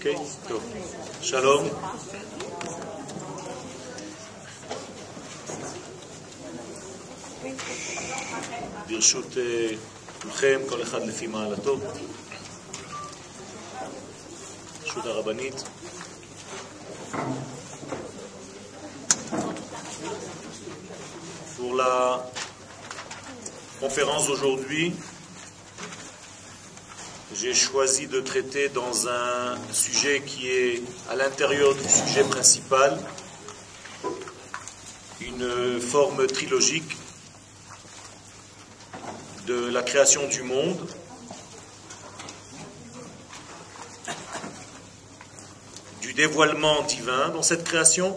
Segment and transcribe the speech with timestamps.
[0.00, 0.16] אוקיי?
[0.48, 0.64] טוב.
[1.22, 1.68] שלום.
[8.88, 9.68] ברשות אה,
[10.22, 11.76] כולכם, כל אחד לפי מעלתו.
[14.82, 15.64] ברשות הרבנית.
[21.56, 22.24] Pour la
[23.80, 24.92] conférence d'aujourd'hui,
[27.34, 32.98] j'ai choisi de traiter dans un sujet qui est à l'intérieur du sujet principal,
[35.20, 36.96] une forme trilogique
[39.46, 40.86] de la création du monde.
[46.00, 48.16] du dévoilement divin dans cette création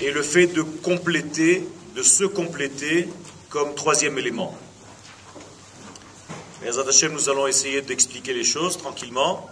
[0.00, 3.08] et le fait de compléter, de se compléter
[3.50, 4.56] comme troisième élément.
[6.62, 9.50] Mais nous allons essayer d'expliquer les choses tranquillement.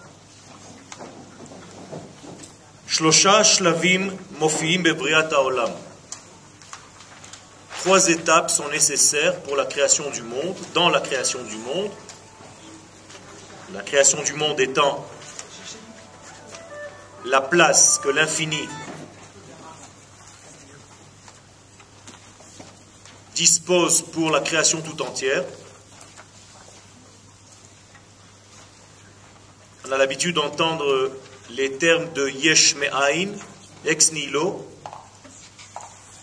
[7.81, 11.91] Trois étapes sont nécessaires pour la création du monde, dans la création du monde.
[13.75, 15.07] La création du monde étant
[17.25, 18.69] la place que l'infini
[23.41, 25.42] dispose pour la création tout entière.
[29.86, 31.10] On a l'habitude d'entendre
[31.48, 33.30] les termes de yesh me'ain,
[33.86, 34.68] ex nihilo,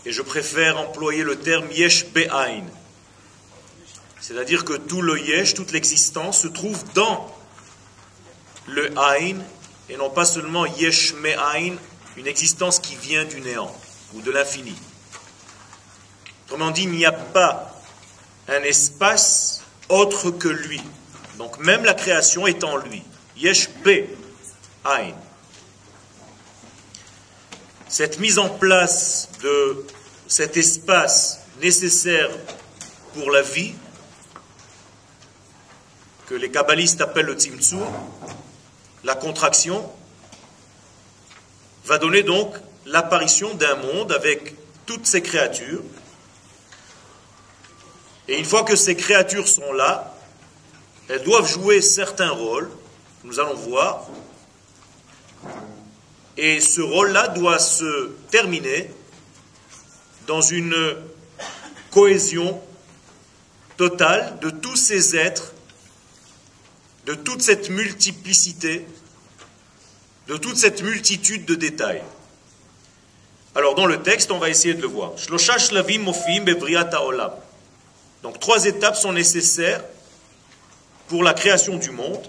[0.05, 2.65] et je préfère employer le terme yesh be'ain.
[4.21, 7.35] C'est-à-dire que tout le yesh, toute l'existence se trouve dans
[8.67, 9.38] le ain,
[9.89, 11.77] et non pas seulement yesh me'ain,
[12.15, 13.75] une existence qui vient du néant
[14.13, 14.75] ou de l'infini.
[16.48, 17.76] Autrement dit, il n'y a pas
[18.48, 20.81] un espace autre que lui.
[21.38, 23.03] Donc même la création est en lui.
[23.36, 24.08] Yesh be
[24.86, 25.12] ain.
[27.90, 29.86] Cette mise en place de
[30.28, 32.30] cet espace nécessaire
[33.13, 33.74] pour la vie,
[36.28, 37.88] que les kabbalistes appellent le tzimtzum,
[39.03, 39.90] la contraction,
[41.86, 42.56] va donner donc
[42.86, 44.56] l'apparition d'un monde avec
[44.86, 45.81] toutes ces créatures,
[48.27, 50.13] et une fois que ces créatures sont là,
[51.09, 52.69] elles doivent jouer certains rôles,
[53.23, 54.07] nous allons voir,
[56.35, 58.91] et ce rôle-là doit se terminer
[60.27, 60.97] dans une
[61.91, 62.61] cohésion
[63.77, 65.53] totale de tous ces êtres,
[67.05, 68.85] de toute cette multiplicité,
[70.27, 72.03] de toute cette multitude de détails.
[73.55, 75.13] Alors dans le texte, on va essayer de le voir.
[78.23, 79.83] Donc trois étapes sont nécessaires
[81.07, 82.28] pour la création du monde.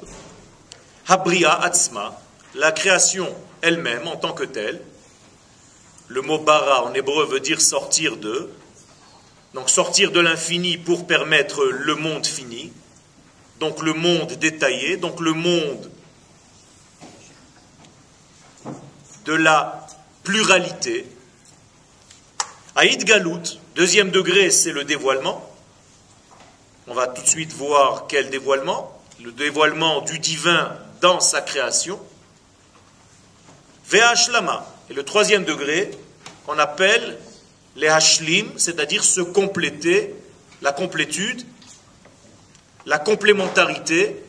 [1.06, 2.20] Habria Atzma,
[2.54, 3.28] la création
[3.62, 4.80] elle-même en tant que telle.
[6.08, 8.50] Le mot bara en hébreu veut dire sortir de.
[9.54, 12.72] Donc sortir de l'infini pour permettre le monde fini.
[13.60, 15.90] Donc le monde détaillé, donc le monde
[19.24, 19.86] de la
[20.22, 21.06] pluralité.
[22.76, 25.47] Aïd Galout, deuxième degré, c'est le dévoilement.
[26.90, 28.98] On va tout de suite voir quel dévoilement.
[29.22, 32.00] Le dévoilement du divin dans sa création.
[33.90, 34.66] Ve'ashlama.
[34.88, 35.90] Et le troisième degré,
[36.46, 37.18] qu'on appelle
[37.76, 40.14] les hashlim, c'est-à-dire se compléter,
[40.62, 41.44] la complétude,
[42.86, 44.22] la complémentarité,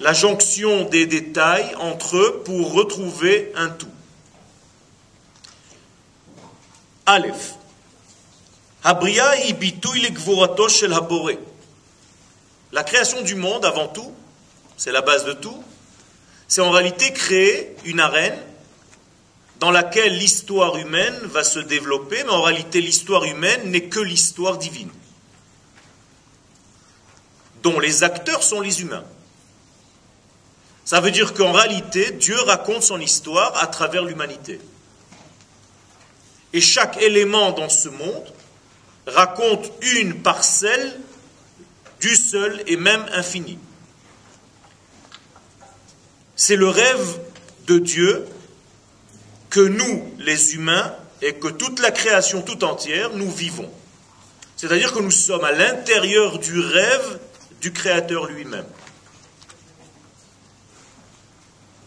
[0.00, 3.86] la jonction des détails entre eux pour retrouver un tout.
[7.06, 7.54] Aleph.
[8.82, 9.32] Habria
[10.68, 11.51] shel habore.
[12.72, 14.12] La création du monde, avant tout,
[14.78, 15.62] c'est la base de tout,
[16.48, 18.38] c'est en réalité créer une arène
[19.60, 24.58] dans laquelle l'histoire humaine va se développer, mais en réalité l'histoire humaine n'est que l'histoire
[24.58, 24.90] divine,
[27.62, 29.04] dont les acteurs sont les humains.
[30.84, 34.60] Ça veut dire qu'en réalité, Dieu raconte son histoire à travers l'humanité.
[36.52, 38.32] Et chaque élément dans ce monde
[39.06, 41.00] raconte une parcelle
[42.02, 43.58] du seul et même infini.
[46.34, 47.20] C'est le rêve
[47.68, 48.26] de Dieu
[49.48, 53.70] que nous, les humains, et que toute la création tout entière, nous vivons.
[54.56, 57.20] C'est-à-dire que nous sommes à l'intérieur du rêve
[57.60, 58.66] du Créateur lui-même.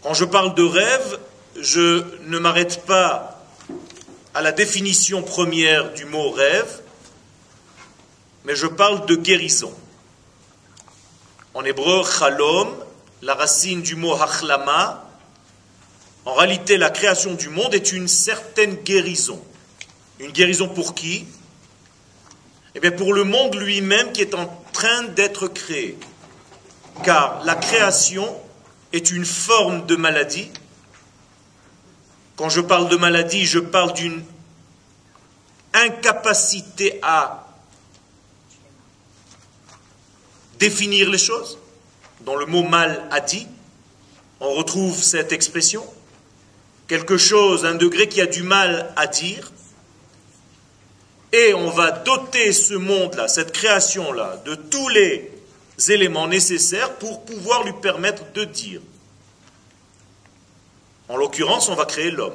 [0.02, 1.18] Quand je parle de rêve,
[1.60, 3.46] je ne m'arrête pas
[4.32, 6.80] à la définition première du mot rêve,
[8.44, 9.74] mais je parle de guérison.
[11.56, 12.68] En hébreu, chalom,
[13.22, 15.02] la racine du mot hachlama,
[16.26, 19.42] en réalité, la création du monde est une certaine guérison.
[20.20, 21.26] Une guérison pour qui?
[22.74, 25.98] Eh bien, pour le monde lui-même qui est en train d'être créé.
[27.02, 28.38] Car la création
[28.92, 30.50] est une forme de maladie.
[32.36, 34.22] Quand je parle de maladie, je parle d'une
[35.72, 37.45] incapacité à
[40.58, 41.58] définir les choses.
[42.20, 43.46] Dans le mot mal a dit,
[44.40, 45.84] on retrouve cette expression
[46.86, 49.52] quelque chose, un degré qui a du mal à dire,
[51.32, 55.30] et on va doter ce monde-là, cette création-là, de tous les
[55.88, 58.80] éléments nécessaires pour pouvoir lui permettre de dire.
[61.08, 62.34] En l'occurrence, on va créer l'homme.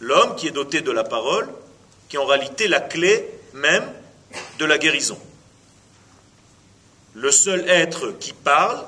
[0.00, 1.48] L'homme qui est doté de la parole,
[2.08, 3.84] qui est en réalité la clé même
[4.58, 5.18] de la guérison.
[7.16, 8.84] Le seul être qui parle,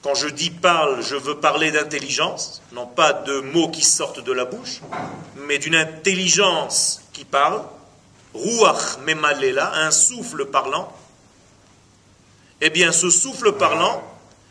[0.00, 4.30] quand je dis parle, je veux parler d'intelligence, non pas de mots qui sortent de
[4.32, 4.80] la bouche,
[5.48, 7.64] mais d'une intelligence qui parle,
[8.32, 10.96] ruach memalela, un souffle parlant.
[12.60, 14.00] Eh bien, ce souffle parlant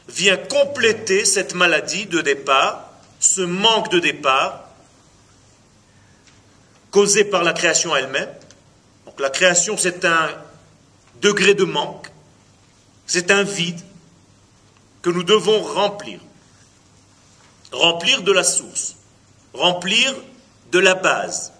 [0.09, 2.89] vient compléter cette maladie de départ,
[3.21, 4.65] ce manque de départ,
[6.91, 8.29] causé par la création elle-même.
[9.05, 10.27] Donc la création, c'est un
[11.21, 12.11] degré de manque,
[13.05, 13.79] c'est un vide,
[15.01, 16.19] que nous devons remplir.
[17.71, 18.95] Remplir de la source,
[19.53, 20.15] remplir
[20.71, 21.53] de la base.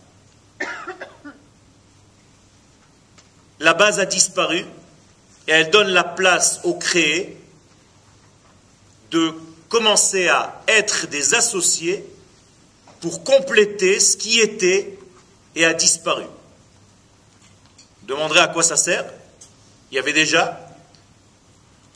[3.60, 4.66] La base a disparu
[5.48, 7.38] et elle donne la place au créé
[9.12, 9.34] de
[9.68, 12.06] commencer à être des associés
[13.02, 14.98] pour compléter ce qui était
[15.56, 16.26] et a disparu.
[18.04, 19.06] Demanderai à quoi ça sert
[19.92, 20.70] Il y avait déjà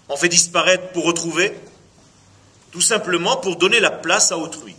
[0.10, 1.54] on fait disparaître pour retrouver
[2.72, 4.76] Tout simplement pour donner la place à autrui.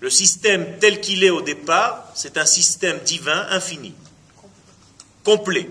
[0.00, 3.94] Le système tel qu'il est au départ, c'est un système divin infini,
[5.24, 5.70] complet.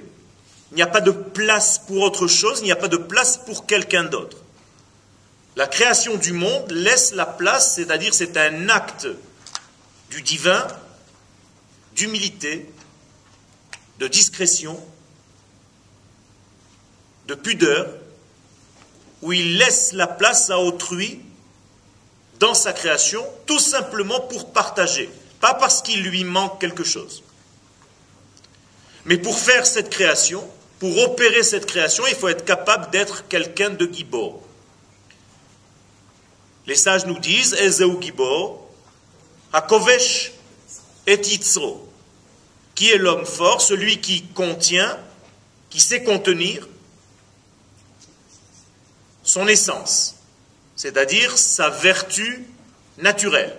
[0.71, 3.37] Il n'y a pas de place pour autre chose, il n'y a pas de place
[3.37, 4.37] pour quelqu'un d'autre.
[5.55, 9.07] La création du monde laisse la place, c'est-à-dire c'est un acte
[10.09, 10.67] du divin,
[11.95, 12.67] d'humilité,
[13.99, 14.83] de discrétion,
[17.27, 17.87] de pudeur,
[19.21, 21.21] où il laisse la place à autrui
[22.39, 27.23] dans sa création, tout simplement pour partager, pas parce qu'il lui manque quelque chose.
[29.05, 30.43] Mais pour faire cette création,
[30.79, 34.41] pour opérer cette création, il faut être capable d'être quelqu'un de gibor.
[36.67, 38.67] Les sages nous disent Ezeu gibor,
[41.07, 41.87] et Yitzro.
[42.73, 43.61] Qui est l'homme fort?
[43.61, 44.97] Celui qui contient,
[45.69, 46.67] qui sait contenir,
[49.25, 50.15] son essence,
[50.75, 52.45] c'est-à-dire sa vertu
[52.99, 53.57] naturelle.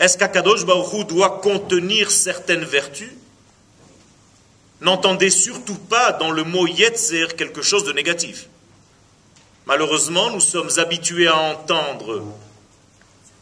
[0.00, 3.12] Est-ce qu'Akadosh Baruch doit contenir certaines vertus?
[4.80, 8.48] N'entendez surtout pas dans le mot Yetzer quelque chose de négatif.
[9.66, 12.24] Malheureusement, nous sommes habitués à entendre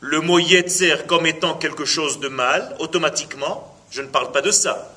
[0.01, 3.77] le mot Yetzer comme étant quelque chose de mal, automatiquement.
[3.91, 4.95] Je ne parle pas de ça.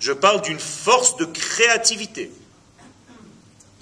[0.00, 2.30] Je parle d'une force de créativité.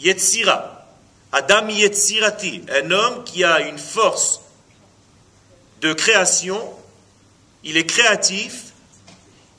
[0.01, 0.87] Yetzira.
[1.33, 4.41] Adam Yetzirati, un homme qui a une force
[5.81, 6.61] de création,
[7.63, 8.73] il est créatif,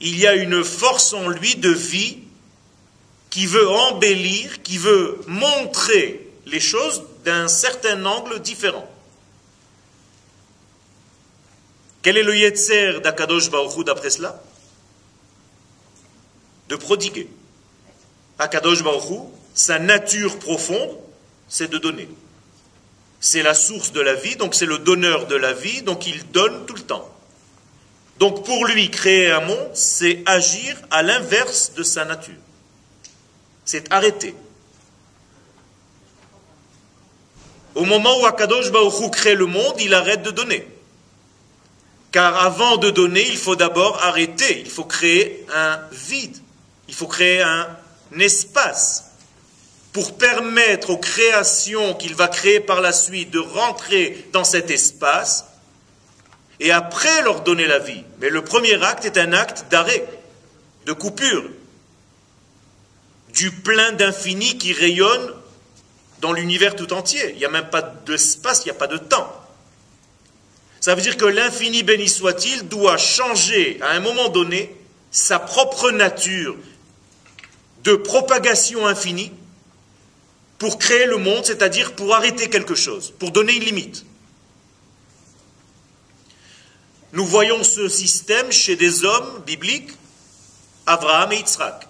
[0.01, 2.19] il y a une force en lui de vie
[3.29, 8.87] qui veut embellir, qui veut montrer les choses d'un certain angle différent.
[12.01, 14.41] Quel est le Yetzer d'Akadosh Baruch d'après cela?
[16.67, 17.29] De prodiguer.
[18.39, 20.97] Akadosh Baruch sa nature profonde,
[21.47, 22.07] c'est de donner.
[23.19, 26.31] C'est la source de la vie, donc c'est le donneur de la vie, donc il
[26.31, 27.07] donne tout le temps.
[28.17, 32.35] Donc pour lui, créer un monde, c'est agir à l'inverse de sa nature.
[33.65, 34.35] C'est arrêter.
[37.75, 40.67] Au moment où Akadosh Baruch crée le monde, il arrête de donner.
[42.11, 46.37] Car avant de donner, il faut d'abord arrêter, il faut créer un vide,
[46.89, 47.77] il faut créer un
[48.19, 49.10] espace
[49.93, 55.45] pour permettre aux créations qu'il va créer par la suite de rentrer dans cet espace
[56.59, 58.03] et après leur donner la vie.
[58.19, 60.07] Mais le premier acte est un acte d'arrêt,
[60.85, 61.43] de coupure,
[63.33, 65.33] du plein d'infini qui rayonne
[66.19, 67.31] dans l'univers tout entier.
[67.31, 69.35] Il n'y a même pas d'espace, il n'y a pas de temps.
[70.79, 74.75] Ça veut dire que l'infini, béni soit-il, doit changer à un moment donné
[75.11, 76.55] sa propre nature
[77.83, 79.31] de propagation infinie
[80.61, 84.05] pour créer le monde, c'est-à-dire pour arrêter quelque chose, pour donner une limite.
[87.13, 89.89] Nous voyons ce système chez des hommes bibliques,
[90.85, 91.87] Abraham et Yitzhak.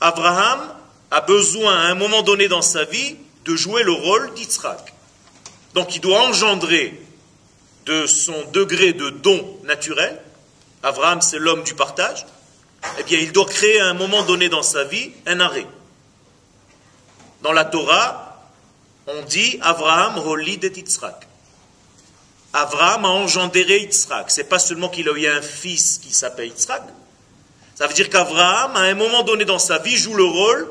[0.00, 0.74] Abraham
[1.10, 4.94] a besoin à un moment donné dans sa vie de jouer le rôle d'Yitzhak.
[5.74, 6.98] Donc il doit engendrer
[7.84, 10.18] de son degré de don naturel,
[10.82, 12.24] Abraham c'est l'homme du partage,
[12.98, 15.66] eh bien il doit créer à un moment donné dans sa vie un arrêt.
[17.42, 18.48] Dans la Torah,
[19.06, 21.26] on dit Abraham roli de Yitzhak.
[22.52, 24.30] Abraham a engendré Yitzhak.
[24.30, 26.82] C'est pas seulement qu'il a eu un fils qui s'appelle Yitzhak.
[27.74, 30.68] Ça veut dire qu'Abraham, à un moment donné dans sa vie, joue le rôle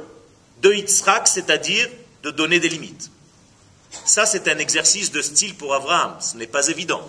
[0.62, 1.90] de Yitzhak, c'est-à-dire
[2.24, 3.10] de donner des limites.
[4.06, 6.18] Ça, c'est un exercice de style pour Abraham.
[6.20, 7.02] Ce n'est pas évident.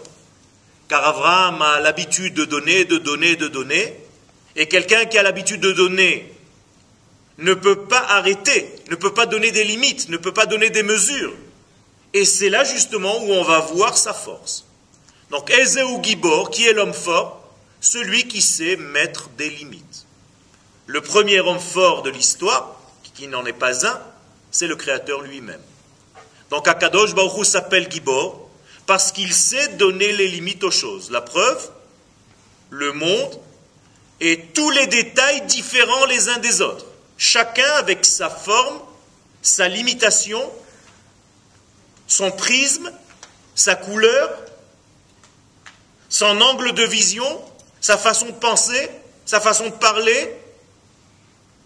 [0.88, 3.94] Car Abraham a l'habitude de donner, de donner, de donner.
[4.56, 6.32] Et quelqu'un qui a l'habitude de donner
[7.38, 10.82] ne peut pas arrêter, ne peut pas donner des limites, ne peut pas donner des
[10.82, 11.34] mesures.
[12.12, 14.66] Et c'est là justement où on va voir sa force.
[15.30, 17.42] Donc Ezeu Gibor, qui est l'homme fort
[17.80, 20.06] Celui qui sait mettre des limites.
[20.86, 22.80] Le premier homme fort de l'histoire,
[23.14, 24.00] qui n'en est pas un,
[24.50, 25.60] c'est le Créateur lui-même.
[26.50, 28.48] Donc Akadosh Baruch s'appelle Gibor
[28.86, 31.10] parce qu'il sait donner les limites aux choses.
[31.10, 31.70] La preuve,
[32.70, 33.40] le monde
[34.20, 36.86] et tous les détails différents les uns des autres.
[37.22, 38.80] Chacun avec sa forme,
[39.42, 40.40] sa limitation,
[42.06, 42.90] son prisme,
[43.54, 44.30] sa couleur,
[46.08, 47.44] son angle de vision,
[47.82, 48.90] sa façon de penser,
[49.26, 50.34] sa façon de parler.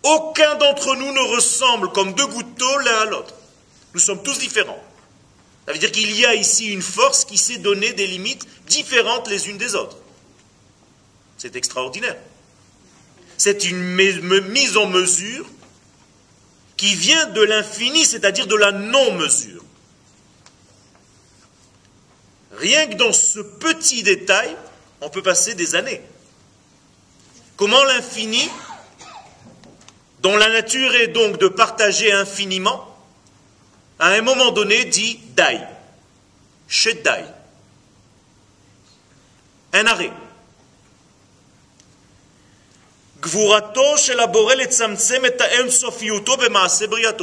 [0.02, 3.34] Aucun d'entre nous ne ressemble comme deux gouttes d'eau l'un à l'autre.
[3.94, 4.82] Nous sommes tous différents.
[5.66, 9.28] Ça veut dire qu'il y a ici une force qui sait donner des limites différentes
[9.28, 9.98] les unes des autres.
[11.38, 12.16] C'est extraordinaire.
[13.36, 15.46] C'est une mise en mesure
[16.76, 19.64] qui vient de l'infini, c'est-à-dire de la non-mesure.
[22.52, 24.56] Rien que dans ce petit détail,
[25.00, 26.00] on peut passer des années.
[27.56, 28.48] Comment l'infini,
[30.20, 32.96] dont la nature est donc de partager infiniment,
[33.98, 35.60] à un moment donné dit dai,
[37.04, 37.24] dai,
[39.72, 40.12] un arrêt.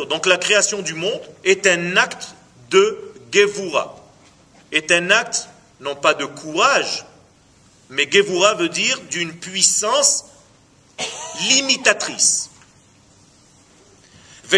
[0.08, 2.36] Donc la création du monde est un acte
[2.70, 3.96] de Gevura,
[4.72, 5.48] est un acte
[5.79, 7.05] non pas de courage,
[7.89, 10.25] mais Gevura veut dire d'une puissance
[11.50, 12.50] limitatrice.
[14.53, 14.58] Et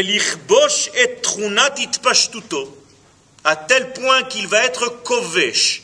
[3.46, 5.84] à tel point qu'il va être kovesh.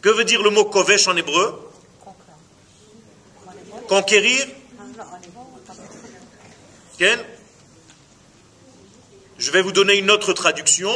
[0.00, 1.72] Que veut dire le mot kovesh en hébreu?
[3.88, 4.46] Conquérir
[9.38, 10.92] Je vais vous donner une autre traduction.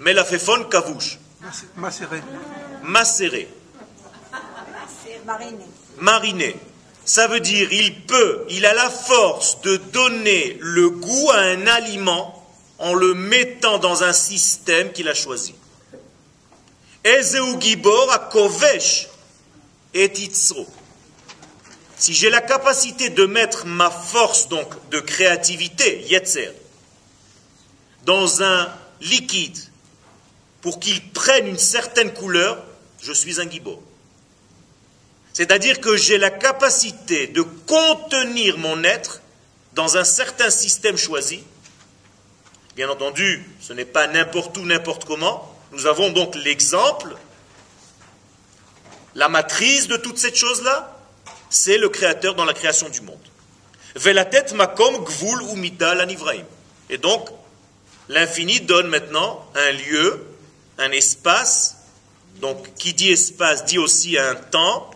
[0.00, 1.18] Mais la fefon kavouche.
[1.76, 2.22] Macéré.
[2.82, 3.48] Macéré.
[5.98, 6.56] Mariné.
[7.04, 11.66] Ça veut dire il peut, il a la force de donner le goût à un
[11.66, 12.46] aliment
[12.78, 15.54] en le mettant dans un système qu'il a choisi.
[17.04, 19.08] Ezeu Gibor a kovesh
[19.94, 20.10] et
[22.00, 26.50] Si j'ai la capacité de mettre ma force donc de créativité, yetzer,
[28.06, 29.58] dans un liquide
[30.62, 32.64] pour qu'il prenne une certaine couleur,
[33.02, 33.82] je suis un gibor.
[35.34, 39.20] C'est-à-dire que j'ai la capacité de contenir mon être
[39.74, 41.44] dans un certain système choisi.
[42.76, 45.54] Bien entendu, ce n'est pas n'importe où, n'importe comment.
[45.72, 47.14] Nous avons donc l'exemple,
[49.14, 50.96] la matrice de toute cette chose-là,
[51.50, 53.18] c'est le Créateur dans la création du monde.
[53.96, 55.94] Velatet makom gvul umida
[56.88, 57.28] Et donc,
[58.08, 60.26] l'infini donne maintenant un lieu,
[60.78, 61.76] un espace.
[62.40, 64.90] Donc, qui dit espace dit aussi un temps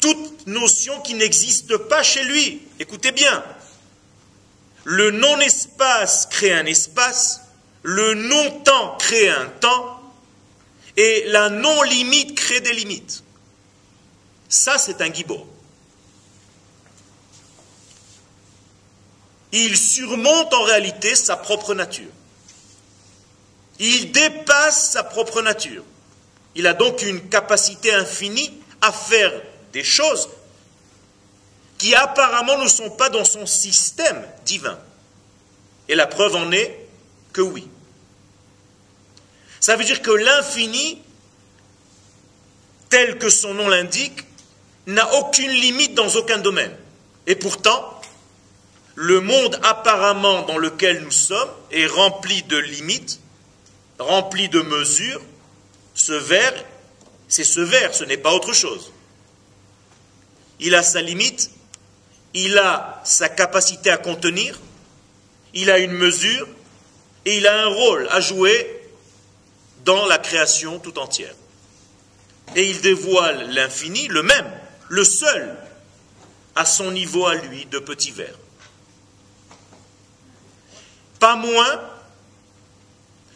[0.00, 2.62] toute notion qui n'existe pas chez lui.
[2.78, 3.42] Écoutez bien.
[4.84, 7.40] Le non-espace crée un espace,
[7.82, 10.00] le non-temps crée un temps,
[10.96, 13.24] et la non-limite crée des limites.
[14.48, 15.46] Ça, c'est un guibo.
[19.52, 22.10] Il surmonte en réalité sa propre nature.
[23.78, 25.82] Il dépasse sa propre nature.
[26.54, 29.32] Il a donc une capacité infinie à faire
[29.72, 30.28] des choses
[31.78, 34.78] qui apparemment ne sont pas dans son système divin.
[35.88, 36.86] Et la preuve en est
[37.32, 37.68] que oui.
[39.60, 41.02] Ça veut dire que l'infini,
[42.88, 44.25] tel que son nom l'indique,
[44.86, 46.74] n'a aucune limite dans aucun domaine.
[47.26, 48.00] Et pourtant,
[48.94, 53.20] le monde apparemment dans lequel nous sommes est rempli de limites,
[53.98, 55.20] rempli de mesures.
[55.94, 56.64] Ce verre,
[57.28, 58.92] c'est ce verre, ce n'est pas autre chose.
[60.60, 61.50] Il a sa limite,
[62.32, 64.58] il a sa capacité à contenir,
[65.52, 66.46] il a une mesure
[67.24, 68.88] et il a un rôle à jouer
[69.84, 71.34] dans la création tout entière.
[72.54, 74.46] Et il dévoile l'infini, le même,
[74.88, 75.56] le seul,
[76.54, 78.38] à son niveau à lui de petit verre.
[81.18, 81.80] Pas moins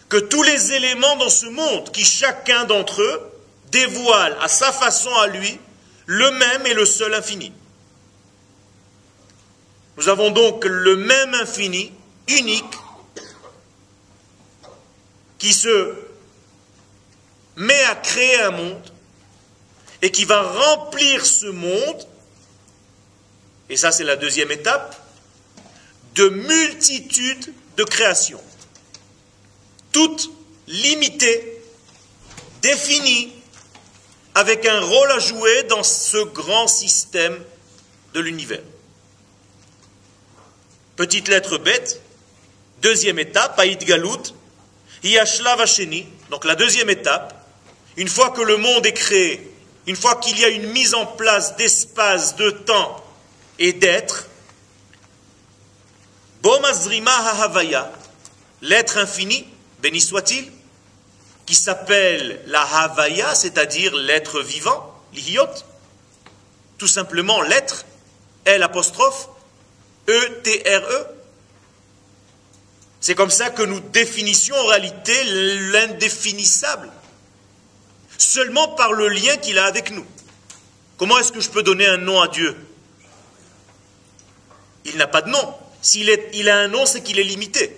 [0.08, 3.32] que tous les éléments dans ce monde, qui chacun d'entre eux
[3.70, 5.58] dévoile à sa façon à lui
[6.06, 7.52] le même et le seul infini.
[9.96, 11.92] Nous avons donc le même infini,
[12.26, 12.74] unique,
[15.38, 15.94] qui se
[17.56, 18.89] met à créer un monde
[20.02, 22.06] et qui va remplir ce monde,
[23.68, 24.96] et ça c'est la deuxième étape,
[26.14, 28.42] de multitudes de créations,
[29.92, 30.30] toutes
[30.66, 31.62] limitées,
[32.62, 33.32] définies,
[34.34, 37.38] avec un rôle à jouer dans ce grand système
[38.14, 38.62] de l'univers.
[40.96, 42.00] Petite lettre bête,
[42.82, 44.34] deuxième étape, Aïd Galout,
[45.02, 45.64] Yashlav
[46.30, 47.34] donc la deuxième étape,
[47.96, 49.49] une fois que le monde est créé,
[49.90, 53.04] une fois qu'il y a une mise en place d'espace, de temps
[53.58, 54.28] et d'être,
[58.62, 59.48] l'être infini,
[59.80, 60.48] béni soit-il,
[61.44, 65.48] qui s'appelle la Havaya, c'est-à-dire l'être vivant, l'iot,
[66.78, 67.84] tout simplement l'être,
[68.44, 69.28] L apostrophe,
[70.08, 71.06] E-T-R-E.
[73.00, 76.88] C'est comme ça que nous définissions en réalité l'indéfinissable,
[78.20, 80.06] seulement par le lien qu'il a avec nous.
[80.96, 82.56] Comment est-ce que je peux donner un nom à Dieu?
[84.84, 85.54] Il n'a pas de nom.
[85.82, 87.76] S'il il a un nom, c'est qu'il est limité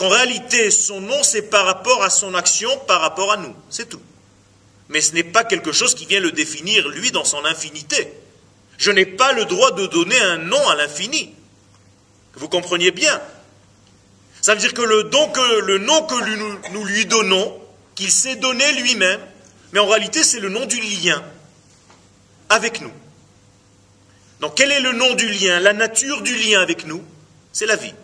[0.00, 3.54] en réalité, son nom, c'est par rapport à son action, par rapport à nous.
[3.70, 4.00] C'est tout.
[4.88, 8.12] Mais ce n'est pas quelque chose qui vient le définir, lui, dans son infinité.
[8.76, 11.32] Je n'ai pas le droit de donner un nom à l'infini.
[12.34, 13.20] Vous compreniez bien?
[14.40, 17.60] Ça veut dire que le, que, le nom que nous lui donnons,
[17.94, 19.20] qu'il s'est donné lui-même,
[19.72, 21.22] mais en réalité, c'est le nom du lien
[22.48, 22.92] avec nous.
[24.40, 27.02] Donc, quel est le nom du lien La nature du lien avec nous,
[27.52, 27.94] c'est la vie.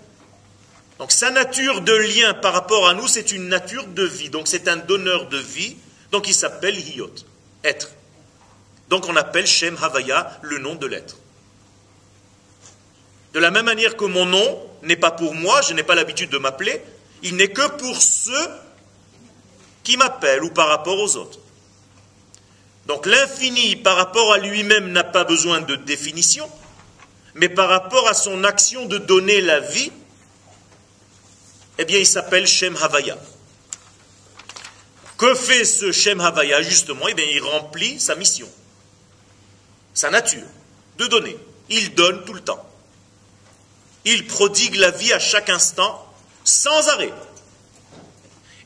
[1.00, 4.28] Donc sa nature de lien par rapport à nous, c'est une nature de vie.
[4.28, 5.78] Donc c'est un donneur de vie.
[6.12, 7.10] Donc il s'appelle Hiyot,
[7.64, 7.92] être.
[8.90, 11.16] Donc on appelle Shem Havaya le nom de l'être.
[13.32, 16.28] De la même manière que mon nom n'est pas pour moi, je n'ai pas l'habitude
[16.28, 16.82] de m'appeler,
[17.22, 18.48] il n'est que pour ceux
[19.82, 21.38] qui m'appellent ou par rapport aux autres.
[22.86, 26.50] Donc l'infini par rapport à lui-même n'a pas besoin de définition,
[27.34, 29.92] mais par rapport à son action de donner la vie,
[31.78, 33.16] eh bien, il s'appelle Shem Havaya.
[35.16, 37.08] Que fait ce Shem Havaya justement?
[37.08, 38.48] Eh bien, il remplit sa mission,
[39.94, 40.46] sa nature,
[40.98, 41.36] de donner.
[41.68, 42.62] Il donne tout le temps.
[44.04, 46.06] Il prodigue la vie à chaque instant,
[46.44, 47.12] sans arrêt.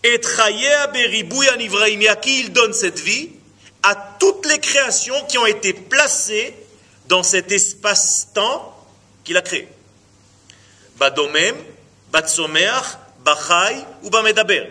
[0.04, 0.20] Et
[2.08, 3.30] à qui il donne cette vie
[3.82, 6.54] À toutes les créations qui ont été placées
[7.08, 8.70] dans cet espace-temps
[9.24, 9.66] qu'il a créé.
[10.96, 11.56] Badomem,
[12.12, 14.66] Batsomeach, Bachai ou Bamedaber.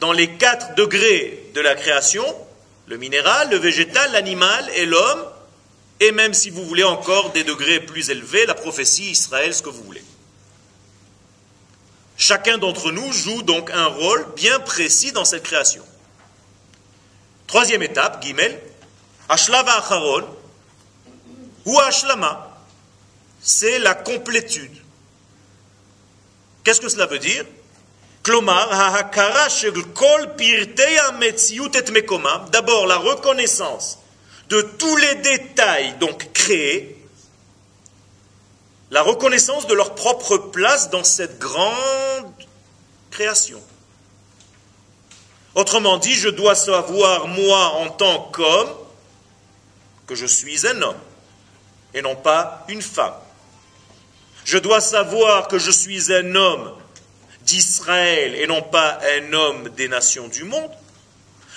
[0.00, 2.24] Dans les quatre degrés de la création,
[2.86, 5.24] le minéral, le végétal, l'animal et l'homme,
[6.00, 9.68] et même si vous voulez encore des degrés plus élevés, la prophétie, Israël, ce que
[9.68, 10.02] vous voulez.
[12.20, 15.84] Chacun d'entre nous joue donc un rôle bien précis dans cette création.
[17.46, 18.60] Troisième étape, Gimel,
[19.28, 20.26] Ashlava Acharon,
[21.64, 22.60] ou Ashlama,
[23.40, 24.76] c'est la complétude.
[26.64, 27.44] Qu'est-ce que cela veut dire?
[32.50, 34.00] D'abord, la reconnaissance
[34.48, 36.97] de tous les détails donc créés,
[38.90, 42.32] la reconnaissance de leur propre place dans cette grande
[43.10, 43.60] création.
[45.54, 48.74] Autrement dit, je dois savoir, moi, en tant qu'homme,
[50.06, 50.96] que je suis un homme
[51.94, 53.14] et non pas une femme.
[54.44, 56.72] Je dois savoir que je suis un homme
[57.42, 60.70] d'Israël et non pas un homme des nations du monde.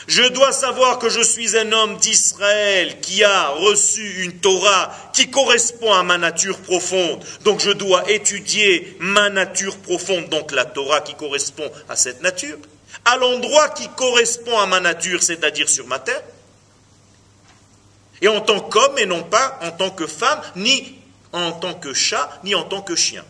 [0.08, 5.30] Je dois savoir que je suis un homme d'Israël qui a reçu une Torah qui
[5.30, 7.24] correspond à ma nature profonde.
[7.44, 12.58] Donc je dois étudier ma nature profonde, donc la Torah qui correspond à cette nature,
[13.06, 16.24] à l'endroit qui correspond à ma nature, c'est-à-dire sur ma terre.
[18.22, 20.96] Et en tant qu'homme et non pas en tant que femme, ni
[21.32, 23.24] en tant que chat ni en tant que chien.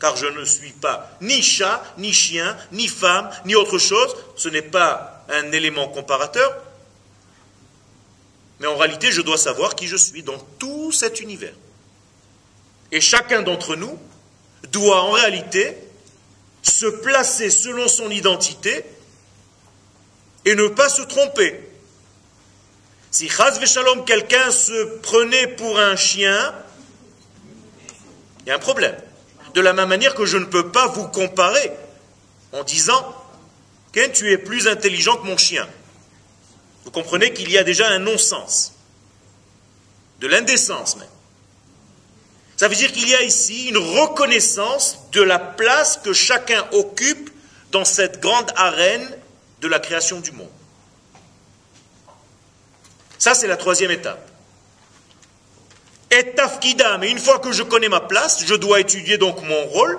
[0.00, 4.14] Car je ne suis pas ni chat, ni chien, ni femme, ni autre chose.
[4.36, 6.54] Ce n'est pas un élément comparateur.
[8.60, 11.54] Mais en réalité, je dois savoir qui je suis dans tout cet univers.
[12.92, 13.98] Et chacun d'entre nous
[14.70, 15.76] doit en réalité
[16.62, 18.84] se placer selon son identité
[20.44, 21.60] et ne pas se tromper.
[23.10, 26.54] Si Chaz Shalom, quelqu'un se prenait pour un chien,
[28.40, 28.96] il y a un problème.
[29.54, 31.70] De la même manière que je ne peux pas vous comparer
[32.52, 33.23] en disant
[34.12, 35.68] tu es plus intelligent que mon chien.
[36.84, 38.74] Vous comprenez qu'il y a déjà un non-sens,
[40.20, 41.08] de l'indécence même.
[42.56, 47.30] Ça veut dire qu'il y a ici une reconnaissance de la place que chacun occupe
[47.72, 49.08] dans cette grande arène
[49.60, 50.50] de la création du monde.
[53.18, 54.28] Ça, c'est la troisième étape.
[56.10, 59.64] Et tafkida, mais une fois que je connais ma place, je dois étudier donc mon
[59.66, 59.98] rôle.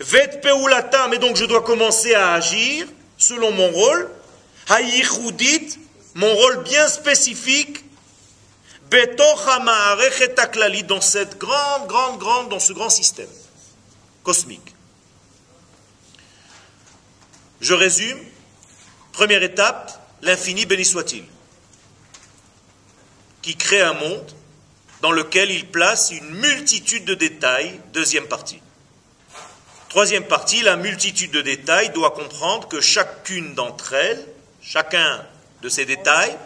[0.00, 2.86] Vet peulata, mais donc je dois commencer à agir
[3.18, 4.10] selon mon rôle.
[4.70, 5.78] Hayichudit,
[6.14, 7.84] mon rôle bien spécifique.
[10.88, 13.28] Dans cette grande, grande, grande, dans ce grand système
[14.24, 14.74] cosmique.
[17.60, 18.18] Je résume.
[19.12, 21.24] Première étape, l'infini béni soit-il,
[23.42, 24.32] qui crée un monde
[25.02, 28.60] dans lequel il place une multitude de détails, deuxième partie.
[29.90, 34.24] Troisième partie, la multitude de détails doit comprendre que chacune d'entre elles,
[34.62, 35.26] chacun
[35.62, 36.36] de ces détails,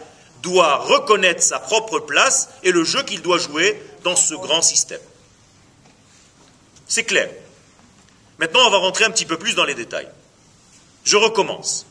[0.41, 4.99] doit reconnaître sa propre place et le jeu qu'il doit jouer dans ce grand système.
[6.87, 7.29] C'est clair.
[8.39, 10.09] Maintenant, on va rentrer un petit peu plus dans les détails.
[11.03, 11.85] Je recommence.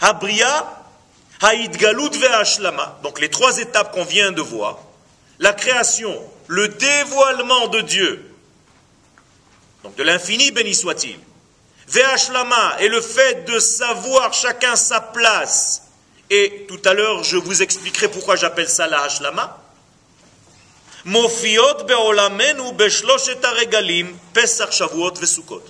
[0.00, 0.84] Abria,
[1.42, 4.78] Haïd Galut Ve'ashlama, donc les trois étapes qu'on vient de voir,
[5.40, 8.29] la création, le dévoilement de Dieu,
[9.82, 11.18] donc de l'infini béni soit-il,
[11.88, 15.82] Ve'ashlama et le fait de savoir chacun sa place,
[16.28, 19.58] et tout à l'heure je vous expliquerai pourquoi j'appelle ça la Hashlama,
[21.04, 21.78] Mofiot
[23.58, 25.64] regalim ve'Sukkot.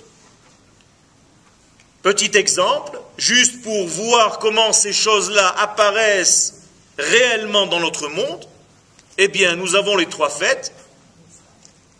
[2.03, 6.63] Petit exemple, juste pour voir comment ces choses-là apparaissent
[6.97, 8.47] réellement dans notre monde,
[9.17, 10.73] eh bien, nous avons les trois fêtes,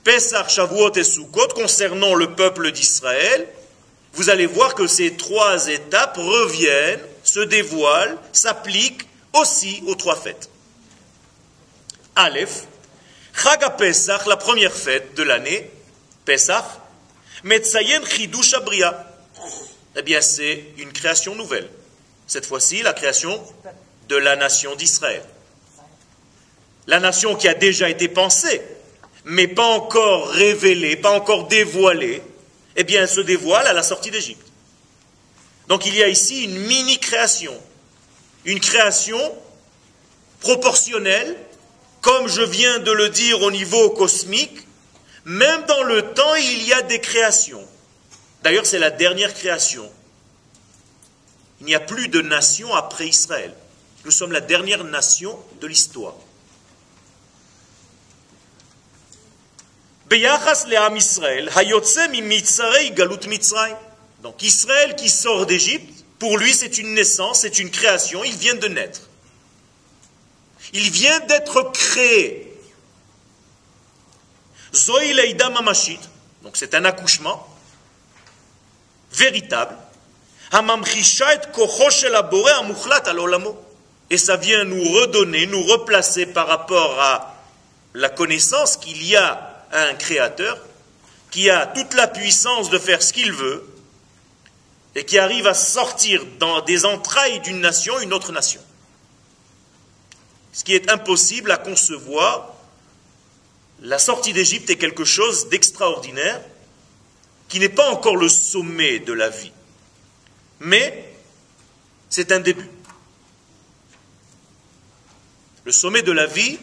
[0.03, 3.47] Pesach, Shavuot et Sukkot, concernant le peuple d'Israël.
[4.13, 10.49] Vous allez voir que ces trois étapes reviennent, se dévoilent, s'appliquent aussi aux trois fêtes.
[12.15, 12.67] Aleph,
[13.33, 15.71] Chaga Pesach, la première fête de l'année,
[16.25, 16.65] Pesach,
[17.43, 19.07] Metzayen Chidush Abria,
[19.95, 21.69] eh bien c'est une création nouvelle.
[22.27, 23.41] Cette fois-ci, la création
[24.09, 25.23] de la nation d'Israël.
[26.87, 28.61] La nation qui a déjà été pensée,
[29.25, 32.21] mais pas encore révélée, pas encore dévoilée,
[32.75, 34.45] eh bien se dévoile à la sortie d'Égypte.
[35.67, 37.53] Donc il y a ici une mini-création,
[38.45, 39.19] une création
[40.39, 41.37] proportionnelle,
[42.01, 44.67] comme je viens de le dire au niveau cosmique,
[45.25, 47.65] même dans le temps il y a des créations.
[48.43, 49.89] D'ailleurs, c'est la dernière création.
[51.59, 53.53] Il n'y a plus de nation après Israël.
[54.03, 56.15] Nous sommes la dernière nation de l'histoire.
[64.21, 68.55] Donc Israël qui sort d'Égypte, pour lui c'est une naissance, c'est une création, il vient
[68.55, 69.01] de naître.
[70.73, 72.53] Il vient d'être créé.
[76.43, 77.47] Donc c'est un accouchement
[79.13, 79.77] véritable.
[84.09, 87.33] Et ça vient nous redonner, nous replacer par rapport à
[87.93, 90.57] la connaissance qu'il y a un créateur
[91.29, 93.67] qui a toute la puissance de faire ce qu'il veut
[94.95, 98.61] et qui arrive à sortir dans des entrailles d'une nation une autre nation.
[100.53, 102.53] Ce qui est impossible à concevoir,
[103.79, 106.41] la sortie d'Égypte est quelque chose d'extraordinaire
[107.47, 109.51] qui n'est pas encore le sommet de la vie,
[110.59, 111.13] mais
[112.09, 112.69] c'est un début.
[115.63, 116.59] Le sommet de la vie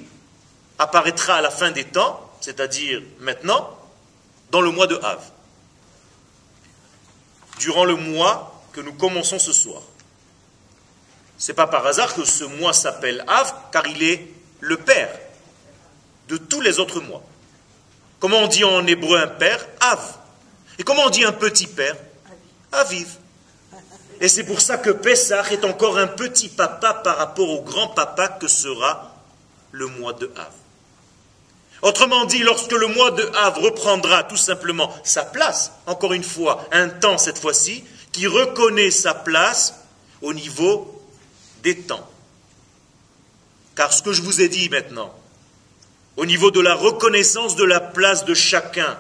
[0.78, 3.78] apparaîtra à la fin des temps, c'est-à-dire maintenant,
[4.50, 5.22] dans le mois de Av,
[7.58, 9.82] durant le mois que nous commençons ce soir.
[11.36, 14.26] Ce n'est pas par hasard que ce mois s'appelle Av, car il est
[14.60, 15.10] le père
[16.28, 17.22] de tous les autres mois.
[18.20, 19.64] Comment on dit en hébreu un père?
[19.80, 20.18] Av.
[20.78, 21.96] Et comment on dit un petit père?
[22.72, 23.08] Aviv.
[24.20, 27.88] Et c'est pour ça que Pessah est encore un petit papa par rapport au grand
[27.88, 29.14] papa que sera
[29.70, 30.52] le mois de Av.
[31.82, 36.66] Autrement dit, lorsque le mois de Havre reprendra tout simplement sa place, encore une fois,
[36.72, 39.74] un temps cette fois-ci, qui reconnaît sa place
[40.22, 41.02] au niveau
[41.62, 42.08] des temps.
[43.76, 45.14] Car ce que je vous ai dit maintenant,
[46.16, 48.98] au niveau de la reconnaissance de la place de chacun,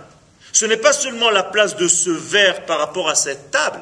[0.52, 3.80] ce n'est pas seulement la place de ce verre par rapport à cette table,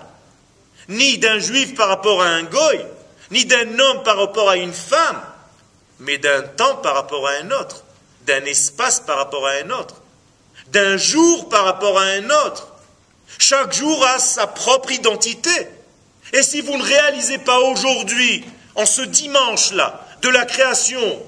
[0.88, 2.86] ni d'un juif par rapport à un goy,
[3.30, 5.20] ni d'un homme par rapport à une femme,
[6.00, 7.84] mais d'un temps par rapport à un autre,
[8.26, 10.02] d'un espace par rapport à un autre,
[10.68, 12.68] d'un jour par rapport à un autre.
[13.38, 15.50] Chaque jour a sa propre identité.
[16.32, 21.22] Et si vous ne réalisez pas aujourd'hui, en ce dimanche-là, de la création,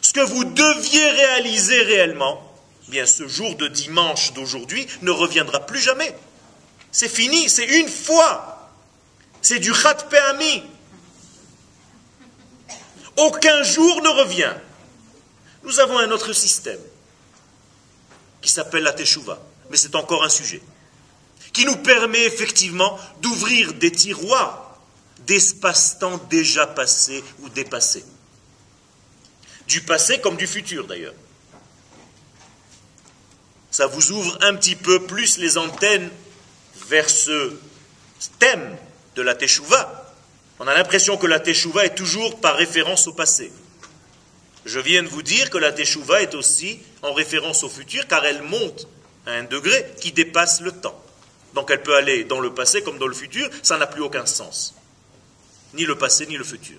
[0.00, 2.40] ce que vous deviez réaliser réellement,
[2.88, 6.14] eh bien ce jour de dimanche d'aujourd'hui ne reviendra plus jamais.
[6.92, 8.70] C'est fini, c'est une fois.
[9.42, 9.98] C'est du khat.
[13.16, 14.54] Aucun jour ne revient.
[15.66, 16.80] Nous avons un autre système
[18.40, 20.62] qui s'appelle la Teshuvah, mais c'est encore un sujet,
[21.52, 24.78] qui nous permet effectivement d'ouvrir des tiroirs
[25.26, 28.04] d'espace-temps déjà passé ou dépassé.
[29.66, 31.14] Du passé comme du futur d'ailleurs.
[33.70, 36.10] Ça vous ouvre un petit peu plus les antennes
[36.88, 37.52] vers ce
[38.38, 38.78] thème
[39.16, 40.06] de la Teshuvah
[40.58, 43.52] on a l'impression que la Teshuvah est toujours par référence au passé.
[44.66, 48.24] Je viens de vous dire que la Teshuvah est aussi en référence au futur car
[48.26, 48.88] elle monte
[49.24, 51.00] à un degré qui dépasse le temps.
[51.54, 54.26] Donc elle peut aller dans le passé comme dans le futur, ça n'a plus aucun
[54.26, 54.74] sens.
[55.74, 56.78] Ni le passé ni le futur.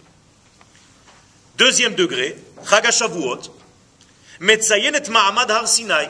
[1.58, 2.36] Deuxième degré,
[2.69, 3.39] Chagashavuot,
[4.41, 6.10] Metzayenet Ma'amad Har Sinai.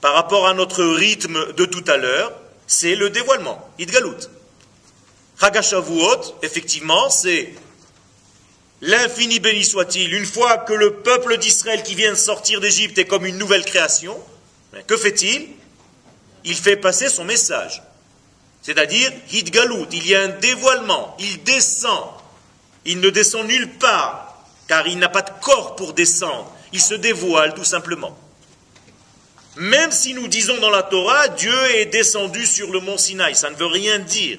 [0.00, 2.32] Par rapport à notre rythme de tout à l'heure,
[2.66, 4.26] c'est le dévoilement, Idgalut.
[5.40, 7.54] Chagashavuot, effectivement, c'est
[8.80, 10.12] l'infini béni soit-il.
[10.14, 13.64] Une fois que le peuple d'Israël qui vient de sortir d'Égypte est comme une nouvelle
[13.64, 14.16] création,
[14.86, 15.48] que fait-il?
[16.44, 17.82] Il fait passer son message.
[18.62, 22.10] C'est-à-dire, Hidgalut, il y a un dévoilement, il descend.
[22.84, 26.52] Il ne descend nulle part, car il n'a pas de corps pour descendre.
[26.72, 28.16] Il se dévoile tout simplement.
[29.56, 33.50] Même si nous disons dans la Torah, Dieu est descendu sur le mont Sinaï, ça
[33.50, 34.38] ne veut rien dire.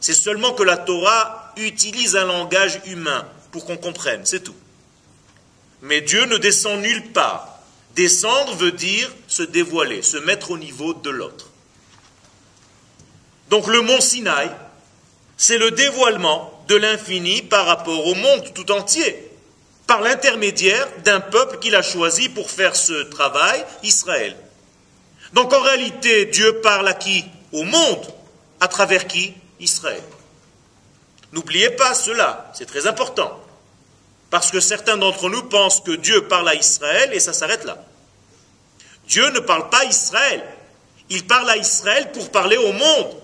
[0.00, 4.56] C'est seulement que la Torah utilise un langage humain pour qu'on comprenne, c'est tout.
[5.82, 7.60] Mais Dieu ne descend nulle part.
[7.94, 11.50] Descendre veut dire se dévoiler, se mettre au niveau de l'autre.
[13.50, 14.50] Donc le mont Sinaï,
[15.36, 19.30] c'est le dévoilement de l'infini par rapport au monde tout entier,
[19.86, 24.34] par l'intermédiaire d'un peuple qu'il a choisi pour faire ce travail, Israël.
[25.34, 27.24] Donc en réalité, Dieu parle à qui?
[27.52, 28.06] Au monde.
[28.60, 29.34] À travers qui?
[29.60, 30.02] Israël.
[31.32, 33.41] N'oubliez pas cela, c'est très important.
[34.32, 37.76] Parce que certains d'entre nous pensent que Dieu parle à Israël et ça s'arrête là.
[39.06, 40.42] Dieu ne parle pas à Israël.
[41.10, 43.14] Il parle à Israël pour parler au monde.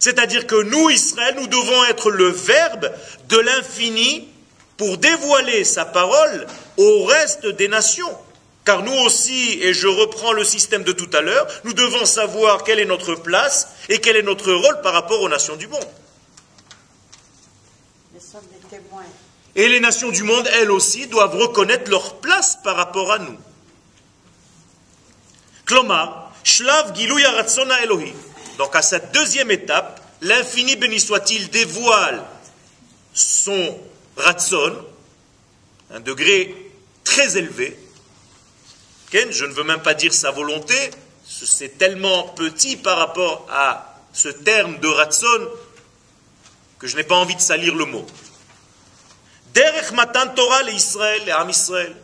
[0.00, 2.90] C'est-à-dire que nous, Israël, nous devons être le verbe
[3.28, 4.26] de l'infini
[4.78, 6.46] pour dévoiler sa parole
[6.78, 8.16] au reste des nations.
[8.64, 12.64] Car nous aussi, et je reprends le système de tout à l'heure, nous devons savoir
[12.64, 15.84] quelle est notre place et quel est notre rôle par rapport aux nations du monde.
[19.56, 23.36] Et les nations du monde, elles aussi, doivent reconnaître leur place par rapport à nous.
[25.66, 28.14] Klomar, Shlav Elohim.
[28.58, 32.24] Donc à cette deuxième étape, l'infini béni soit-il dévoile
[33.12, 33.78] son
[34.16, 34.76] Ratson,
[35.90, 36.54] un degré
[37.04, 37.76] très élevé,
[39.30, 40.74] je ne veux même pas dire sa volonté,
[41.26, 45.48] c'est tellement petit par rapport à ce terme de Ratson
[46.78, 48.04] que je n'ai pas envie de salir le mot.
[50.34, 51.94] Torah Israël, Am Israël.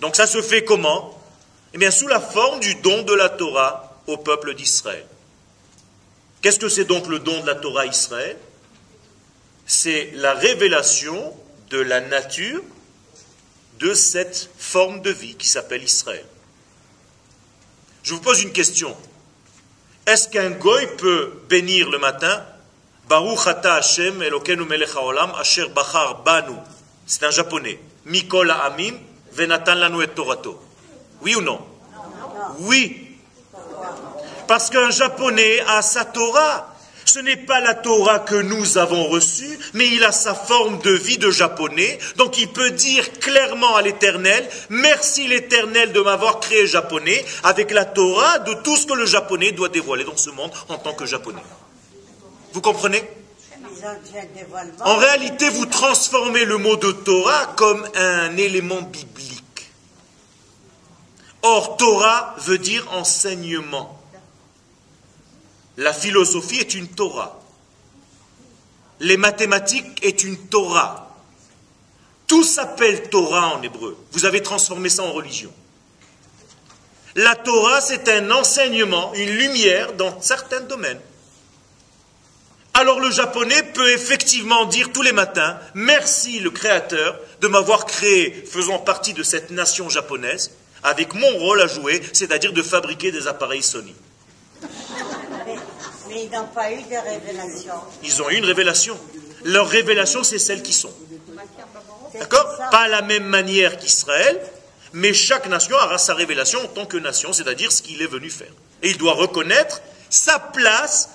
[0.00, 1.14] Donc ça se fait comment?
[1.74, 5.04] Eh bien sous la forme du don de la Torah au peuple d'Israël.
[6.40, 8.36] Qu'est-ce que c'est donc le don de la Torah à Israël?
[9.66, 11.34] C'est la révélation
[11.70, 12.62] de la nature
[13.80, 16.24] de cette forme de vie qui s'appelle Israël.
[18.02, 18.96] Je vous pose une question.
[20.06, 22.44] Est-ce qu'un goy peut bénir le matin?
[23.08, 24.90] Baruch ata Hashem Elokeinu melech
[25.38, 26.54] asher bachar banu.
[27.08, 27.80] C'est un japonais.
[28.04, 28.94] Mikol amim
[29.32, 29.80] venatan
[30.14, 30.60] torato.
[31.22, 31.58] Oui ou non?
[32.60, 33.16] Oui.
[34.46, 36.74] Parce qu'un japonais a sa Torah.
[37.06, 40.90] Ce n'est pas la Torah que nous avons reçue, mais il a sa forme de
[40.90, 41.98] vie de japonais.
[42.16, 47.86] Donc il peut dire clairement à l'Éternel, merci l'Éternel de m'avoir créé japonais, avec la
[47.86, 51.06] Torah de tout ce que le japonais doit dévoiler dans ce monde en tant que
[51.06, 51.40] japonais.
[52.52, 53.02] Vous comprenez?
[54.80, 59.70] En réalité, vous transformez le mot de Torah comme un élément biblique.
[61.42, 64.00] Or, Torah veut dire enseignement.
[65.76, 67.40] La philosophie est une Torah.
[69.00, 71.16] Les mathématiques est une Torah.
[72.26, 73.96] Tout s'appelle Torah en hébreu.
[74.12, 75.52] Vous avez transformé ça en religion.
[77.14, 81.00] La Torah, c'est un enseignement, une lumière dans certains domaines.
[82.78, 88.30] Alors le japonais peut effectivement dire tous les matins, merci le Créateur de m'avoir créé
[88.48, 90.52] faisant partie de cette nation japonaise,
[90.84, 93.96] avec mon rôle à jouer, c'est-à-dire de fabriquer des appareils Sony.
[94.62, 97.74] Mais, ils n'ont pas eu de révélation.
[98.04, 98.96] Ils ont eu une révélation.
[99.42, 100.92] Leur révélation, c'est celle qui sont.
[102.14, 104.40] D'accord Pas la même manière qu'Israël,
[104.92, 108.30] mais chaque nation aura sa révélation en tant que nation, c'est-à-dire ce qu'il est venu
[108.30, 108.52] faire.
[108.84, 111.08] Et il doit reconnaître sa place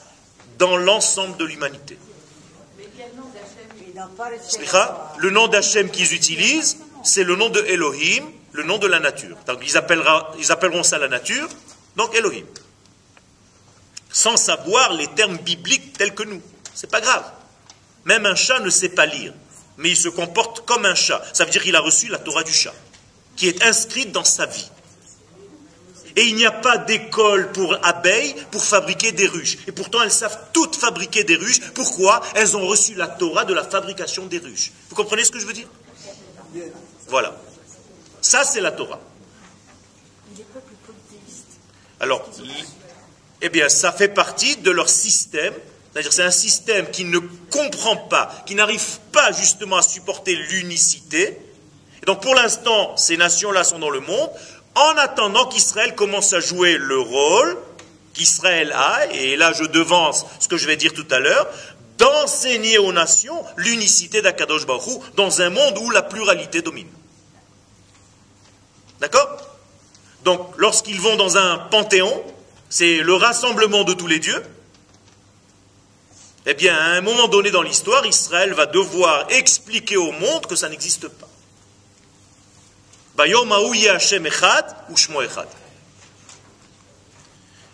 [0.58, 1.98] dans l'ensemble de l'humanité.
[5.18, 9.38] Le nom d'Hachem qu'ils utilisent, c'est le nom de Elohim, le nom de la nature.
[9.48, 11.48] Donc ils, appelleront ça la nature,
[11.96, 12.46] donc Elohim.
[14.10, 16.42] Sans savoir les termes bibliques tels que nous.
[16.74, 17.24] C'est pas grave.
[18.06, 19.34] Même un chat ne sait pas lire,
[19.78, 21.22] mais il se comporte comme un chat.
[21.34, 22.74] Ça veut dire qu'il a reçu la Torah du chat,
[23.36, 24.70] qui est inscrite dans sa vie.
[26.16, 29.58] Et il n'y a pas d'école pour abeilles pour fabriquer des ruches.
[29.68, 31.60] Et pourtant, elles savent toutes fabriquer des ruches.
[31.74, 34.72] Pourquoi Elles ont reçu la Torah de la fabrication des ruches.
[34.90, 35.68] Vous comprenez ce que je veux dire
[37.08, 37.36] Voilà.
[38.22, 39.00] Ça, c'est la Torah.
[42.00, 42.30] Alors,
[43.42, 45.54] eh bien, ça fait partie de leur système.
[45.92, 47.20] C'est-à-dire, c'est un système qui ne
[47.52, 51.40] comprend pas, qui n'arrive pas justement à supporter l'unicité.
[52.02, 54.30] Et donc, pour l'instant, ces nations-là sont dans le monde
[54.76, 57.58] en attendant qu'Israël commence à jouer le rôle
[58.14, 61.48] qu'Israël a, et là je devance ce que je vais dire tout à l'heure,
[61.98, 66.90] d'enseigner aux nations l'unicité d'Akadosh Baruch dans un monde où la pluralité domine.
[69.00, 69.38] D'accord?
[70.24, 72.24] Donc lorsqu'ils vont dans un panthéon,
[72.70, 74.44] c'est le rassemblement de tous les dieux,
[76.46, 80.56] eh bien à un moment donné dans l'histoire, Israël va devoir expliquer au monde que
[80.56, 81.30] ça n'existe pas.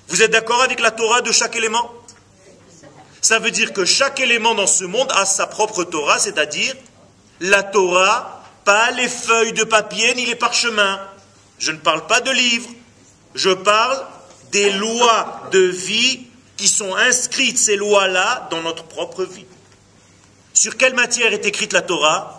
[0.08, 1.94] Vous êtes d'accord avec la Torah de chaque élément?
[3.22, 6.76] Ça veut dire que chaque élément dans ce monde a sa propre Torah, c'est-à-dire
[7.40, 11.00] la Torah, pas les feuilles de papier ni les parchemins.
[11.58, 12.70] Je ne parle pas de livres,
[13.36, 14.06] je parle
[14.52, 19.46] des lois de vie qui sont inscrites, ces lois-là, dans notre propre vie.
[20.54, 22.39] Sur quelle matière est écrite la Torah?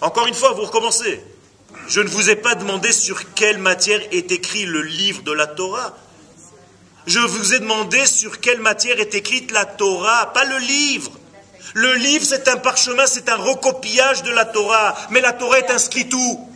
[0.00, 1.22] Encore une fois, vous recommencez.
[1.88, 5.46] Je ne vous ai pas demandé sur quelle matière est écrit le livre de la
[5.46, 5.96] Torah.
[7.06, 11.12] Je vous ai demandé sur quelle matière est écrite la Torah, pas le livre.
[11.74, 14.96] Le livre, c'est un parchemin, c'est un recopiage de la Torah.
[15.10, 16.48] Mais la Torah est inscrite où?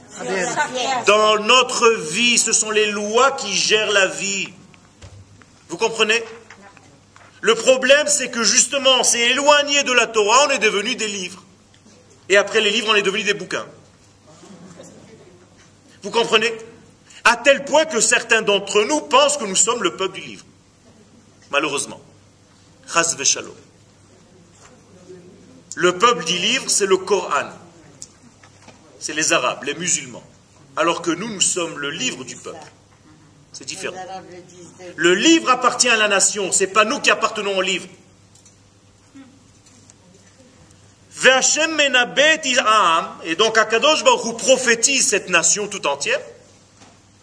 [1.06, 4.48] Dans notre vie, ce sont les lois qui gèrent la vie.
[5.68, 6.22] Vous comprenez?
[7.40, 11.42] Le problème, c'est que justement, c'est éloigné de la Torah, on est devenu des livres.
[12.28, 13.66] Et après les livres, on est devenu des bouquins.
[16.02, 16.52] Vous comprenez?
[17.24, 20.44] À tel point que certains d'entre nous pensent que nous sommes le peuple du livre.
[21.50, 22.00] Malheureusement.
[25.74, 27.48] Le peuple du livre, c'est le Coran.
[28.98, 30.22] C'est les Arabes, les musulmans.
[30.76, 32.72] Alors que nous, nous sommes le livre du peuple.
[33.52, 33.96] C'est différent.
[34.96, 37.86] Le livre appartient à la nation, c'est pas nous qui appartenons au livre.
[43.24, 46.20] Et donc Akadosh Baruch prophétise cette nation tout entière.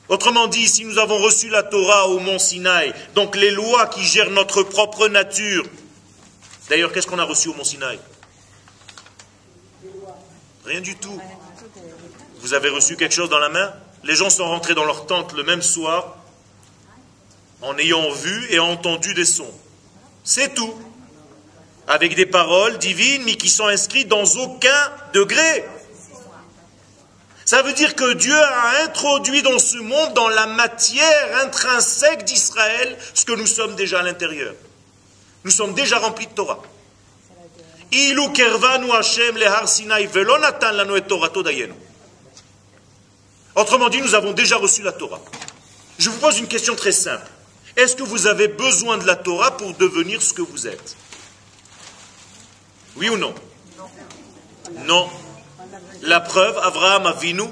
[0.10, 4.04] Autrement dit, si nous avons reçu la Torah au mont Sinaï, donc les lois qui
[4.04, 5.64] gèrent notre propre nature.
[6.70, 8.00] D'ailleurs, qu'est-ce qu'on a reçu au mont Sinaï?
[10.66, 11.20] Rien du tout.
[12.40, 13.74] Vous avez reçu quelque chose dans la main?
[14.04, 16.18] Les gens sont rentrés dans leur tente le même soir
[17.62, 19.54] en ayant vu et entendu des sons.
[20.24, 20.74] C'est tout
[21.92, 25.66] avec des paroles divines, mais qui sont inscrites dans aucun degré.
[27.44, 32.98] Ça veut dire que Dieu a introduit dans ce monde, dans la matière intrinsèque d'Israël,
[33.14, 34.54] ce que nous sommes déjà à l'intérieur.
[35.44, 36.62] Nous sommes déjà remplis de Torah.
[43.56, 45.20] Autrement dit, nous avons déjà reçu la Torah.
[46.00, 47.28] Je vous pose une question très simple.
[47.76, 50.96] Est-ce que vous avez besoin de la Torah pour devenir ce que vous êtes?
[52.96, 53.34] Oui ou non?
[54.86, 55.10] Non.
[56.02, 57.44] La preuve, Abraham Avinu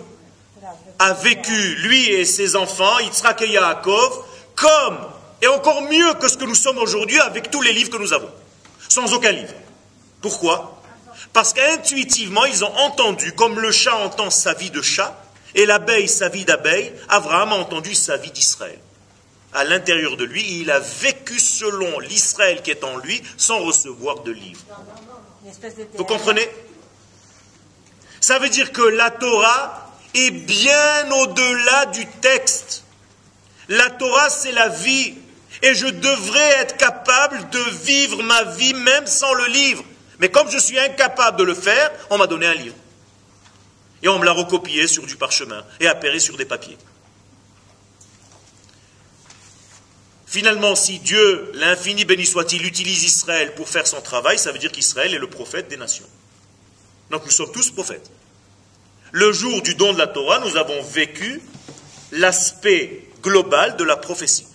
[1.00, 4.26] a vécu, lui et ses enfants, Yitzhak et Yaakov,
[4.56, 4.98] comme,
[5.42, 8.14] et encore mieux que ce que nous sommes aujourd'hui avec tous les livres que nous
[8.14, 8.30] avons.
[8.88, 9.54] Sans aucun livre.
[10.22, 10.82] Pourquoi?
[11.32, 15.16] Parce qu'intuitivement, ils ont entendu, comme le chat entend sa vie de chat,
[15.56, 18.80] Et l'abeille, sa vie d'abeille, Abraham a entendu sa vie d'Israël.
[19.54, 24.22] À l'intérieur de lui, il a vécu selon l'Israël qui est en lui, sans recevoir
[24.22, 24.62] de livre.
[25.96, 26.48] Vous comprenez?
[28.20, 32.84] Ça veut dire que la Torah est bien au-delà du texte.
[33.70, 35.16] La Torah, c'est la vie.
[35.62, 39.84] Et je devrais être capable de vivre ma vie même sans le livre.
[40.20, 42.76] Mais comme je suis incapable de le faire, on m'a donné un livre.
[44.02, 46.78] Et on me l'a recopié sur du parchemin et appéré sur des papiers.
[50.30, 54.72] Finalement, si Dieu, l'infini béni soit-il, utilise Israël pour faire son travail, ça veut dire
[54.72, 56.06] qu'Israël est le prophète des nations.
[57.10, 58.12] Donc nous sommes tous prophètes.
[59.12, 61.42] Le jour du don de la Torah, nous avons vécu
[62.12, 64.46] l'aspect global de la prophétie.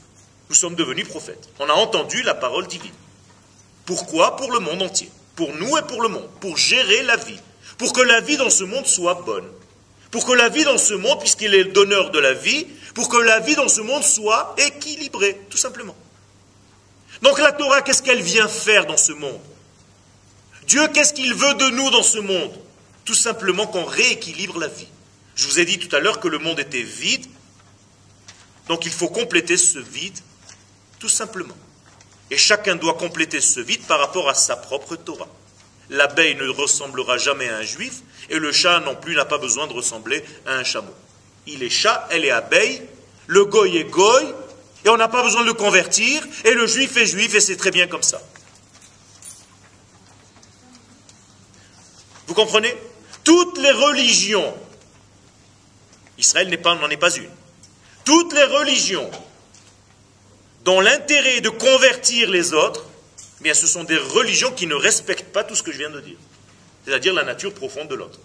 [0.49, 1.49] Nous sommes devenus prophètes.
[1.59, 2.95] On a entendu la parole divine.
[3.85, 4.37] Pourquoi?
[4.37, 5.11] Pour le monde entier.
[5.35, 6.29] Pour nous et pour le monde.
[6.41, 7.41] Pour gérer la vie.
[7.79, 9.49] Pour que la vie dans ce monde soit bonne.
[10.13, 13.09] Pour que la vie dans ce monde, puisqu'il est le donneur de la vie, pour
[13.09, 15.97] que la vie dans ce monde soit équilibrée, tout simplement.
[17.23, 19.41] Donc la Torah, qu'est-ce qu'elle vient faire dans ce monde?
[20.67, 22.53] Dieu, qu'est-ce qu'il veut de nous dans ce monde?
[23.05, 24.89] Tout simplement qu'on rééquilibre la vie.
[25.35, 27.27] Je vous ai dit tout à l'heure que le monde était vide,
[28.69, 30.19] donc il faut compléter ce vide,
[30.99, 31.57] tout simplement.
[32.31, 35.29] Et chacun doit compléter ce vide par rapport à sa propre Torah.
[35.91, 39.67] L'abeille ne ressemblera jamais à un juif, et le chat non plus n'a pas besoin
[39.67, 40.95] de ressembler à un chameau.
[41.47, 42.83] Il est chat, elle est abeille,
[43.27, 44.35] le goy est goy,
[44.85, 47.57] et on n'a pas besoin de le convertir, et le juif est juif, et c'est
[47.57, 48.21] très bien comme ça.
[52.27, 52.75] Vous comprenez?
[53.23, 54.55] Toutes les religions,
[56.19, 57.31] Israël n'en est pas une,
[58.05, 59.11] toutes les religions
[60.65, 62.85] dont l'intérêt est de convertir les autres,
[63.41, 66.01] mais ce sont des religions qui ne respectent pas tout ce que je viens de
[66.01, 66.17] dire,
[66.85, 68.19] c'est-à-dire la nature profonde de l'autre.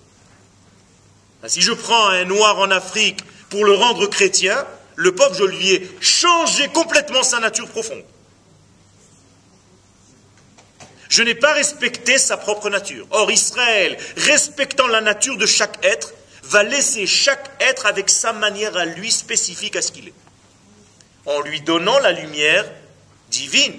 [1.48, 4.66] Si je prends un noir en Afrique pour le rendre chrétien,
[4.96, 8.04] le pauvre, je lui ai changé complètement sa nature profonde.
[11.08, 13.08] Je n'ai pas respecté sa propre nature.
[13.12, 16.14] Or, Israël, respectant la nature de chaque être,
[16.44, 20.14] va laisser chaque être avec sa manière à lui spécifique à ce qu'il est.
[21.26, 22.66] En lui donnant la lumière
[23.30, 23.74] divine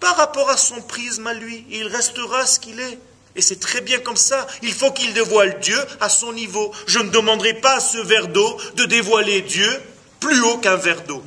[0.00, 2.98] par rapport à son prisme à lui, il restera ce qu'il est.
[3.36, 4.46] Et c'est très bien comme ça.
[4.62, 6.72] Il faut qu'il dévoile Dieu à son niveau.
[6.86, 9.82] Je ne demanderai pas à ce verre d'eau de dévoiler Dieu
[10.20, 11.22] plus haut qu'un verre d'eau.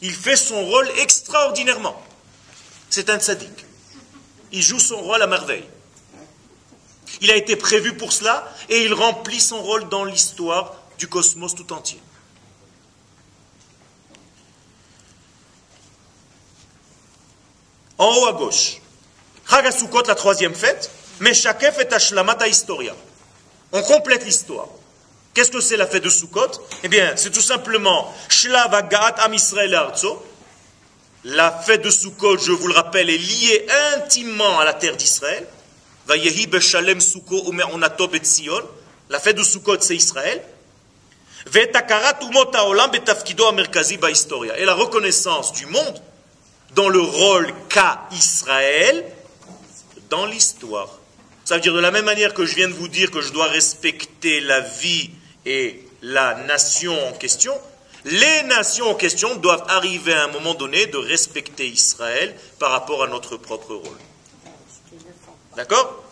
[0.00, 2.00] Il fait son rôle extraordinairement.
[2.90, 3.66] C'est un sadique.
[4.52, 5.64] Il joue son rôle à merveille.
[7.20, 11.54] Il a été prévu pour cela et il remplit son rôle dans l'histoire du cosmos
[11.54, 12.00] tout entier.
[17.98, 18.80] En haut à gauche,
[19.50, 20.90] Chagasukot, la troisième fête,
[21.20, 22.94] mais chacun fait Ashlamata Historia.
[23.72, 24.68] On complète l'histoire.
[25.34, 26.50] Qu'est-ce que c'est la fête de Sukkot?
[26.82, 30.24] Eh bien, c'est tout simplement Shlavagat Am Israël Arzo.
[31.24, 35.46] La fête de Sukkot, je vous le rappelle, est liée intimement à la terre d'Israël.
[36.06, 38.08] Vayehi Beshalem Sukkot Umeonato.
[39.10, 40.42] La fête de Sukkot, c'est Israël.
[41.54, 41.70] Et
[44.64, 46.02] la reconnaissance du monde
[46.74, 49.04] dans le rôle qu'a Israël
[50.10, 50.98] dans l'histoire.
[51.44, 53.32] Ça veut dire de la même manière que je viens de vous dire que je
[53.32, 55.10] dois respecter la vie
[55.46, 57.54] et la nation en question,
[58.04, 63.02] les nations en question doivent arriver à un moment donné de respecter Israël par rapport
[63.02, 63.98] à notre propre rôle.
[65.56, 66.04] D'accord?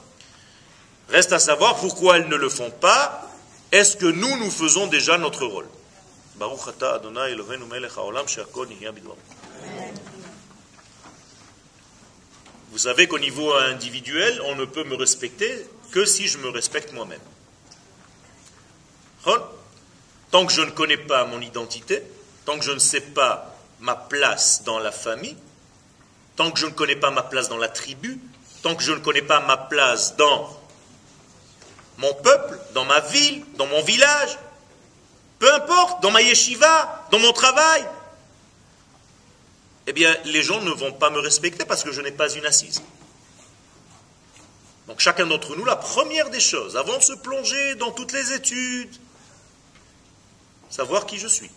[1.08, 3.30] Reste à savoir pourquoi elles ne le font pas.
[3.70, 5.68] Est-ce que nous, nous faisons déjà notre rôle?
[12.76, 16.92] Vous savez qu'au niveau individuel, on ne peut me respecter que si je me respecte
[16.92, 17.22] moi-même.
[20.30, 22.02] Tant que je ne connais pas mon identité,
[22.44, 25.38] tant que je ne sais pas ma place dans la famille,
[26.36, 28.20] tant que je ne connais pas ma place dans la tribu,
[28.60, 30.60] tant que je ne connais pas ma place dans
[31.96, 34.38] mon peuple, dans ma ville, dans mon village,
[35.38, 37.86] peu importe, dans ma yeshiva, dans mon travail,
[39.86, 42.46] eh bien, les gens ne vont pas me respecter parce que je n'ai pas une
[42.46, 42.82] assise.
[44.88, 48.32] Donc chacun d'entre nous, la première des choses, avant de se plonger dans toutes les
[48.32, 48.94] études,
[50.70, 51.50] savoir qui je suis.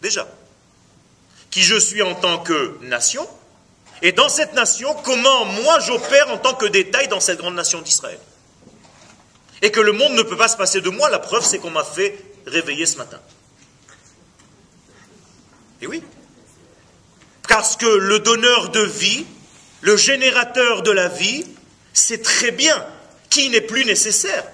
[0.00, 0.28] Déjà.
[1.50, 3.26] Qui je suis en tant que nation,
[4.02, 7.80] et dans cette nation, comment moi j'opère en tant que détail dans cette grande nation
[7.80, 8.18] d'Israël.
[9.62, 11.70] Et que le monde ne peut pas se passer de moi, la preuve c'est qu'on
[11.70, 13.20] m'a fait réveiller ce matin.
[15.80, 16.02] Et oui.
[17.52, 19.26] Parce que le donneur de vie,
[19.82, 21.44] le générateur de la vie,
[21.92, 22.82] c'est très bien
[23.28, 24.44] qui n'est plus nécessaire.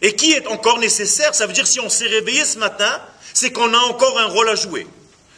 [0.00, 3.02] Et qui est encore nécessaire Ça veut dire si on s'est réveillé ce matin,
[3.34, 4.86] c'est qu'on a encore un rôle à jouer.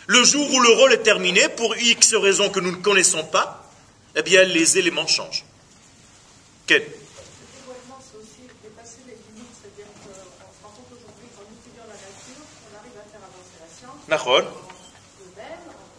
[0.06, 3.66] Le jour où le rôle est terminé, pour X raisons que nous ne connaissons pas,
[4.16, 5.46] eh bien les éléments changent.
[6.66, 6.84] Quel.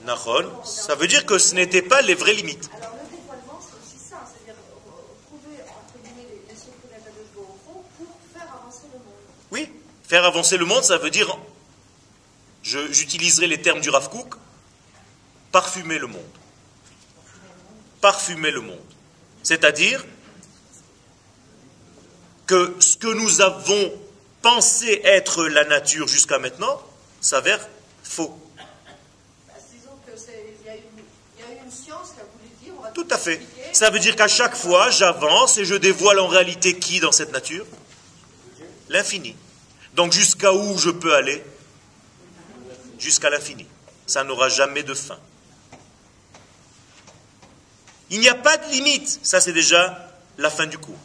[0.05, 0.63] Nahon.
[0.63, 2.69] Ça veut dire que ce n'était pas les vraies limites.
[2.77, 4.55] Alors le dévoilement, c'est aussi ça, c'est-à-dire
[5.27, 9.25] trouver entre guillemets les, les secrets d'Akadosh Baruch Hu pour faire avancer le monde.
[9.51, 9.69] Oui,
[10.03, 11.37] faire avancer le monde, ça veut dire,
[12.63, 14.35] je- j'utiliserai les termes du Rav Kook,
[15.51, 16.21] parfumer le monde.
[18.01, 18.79] Parfumer le monde.
[19.43, 20.03] C'est-à-dire
[22.45, 23.91] que ce que nous avons
[24.41, 26.79] pensé être la nature jusqu'à maintenant
[27.19, 27.67] s'avère
[28.03, 28.37] faux.
[29.47, 30.81] Bah, disons que c'est- il y, a une-
[31.39, 33.41] il y a une science qui a voulu dire, on va Tout à fait.
[33.73, 37.33] Ça veut dire qu'à chaque fois, j'avance et je dévoile en réalité qui dans cette
[37.33, 37.65] nature?
[38.87, 39.35] L'infini.
[39.95, 41.43] Donc jusqu'à où je peux aller?
[42.97, 43.67] Jusqu'à l'infini.
[44.07, 45.19] Ça n'aura jamais de fin.
[48.09, 49.19] Il n'y a pas de limite.
[49.23, 50.95] Ça, c'est déjà la fin du cours.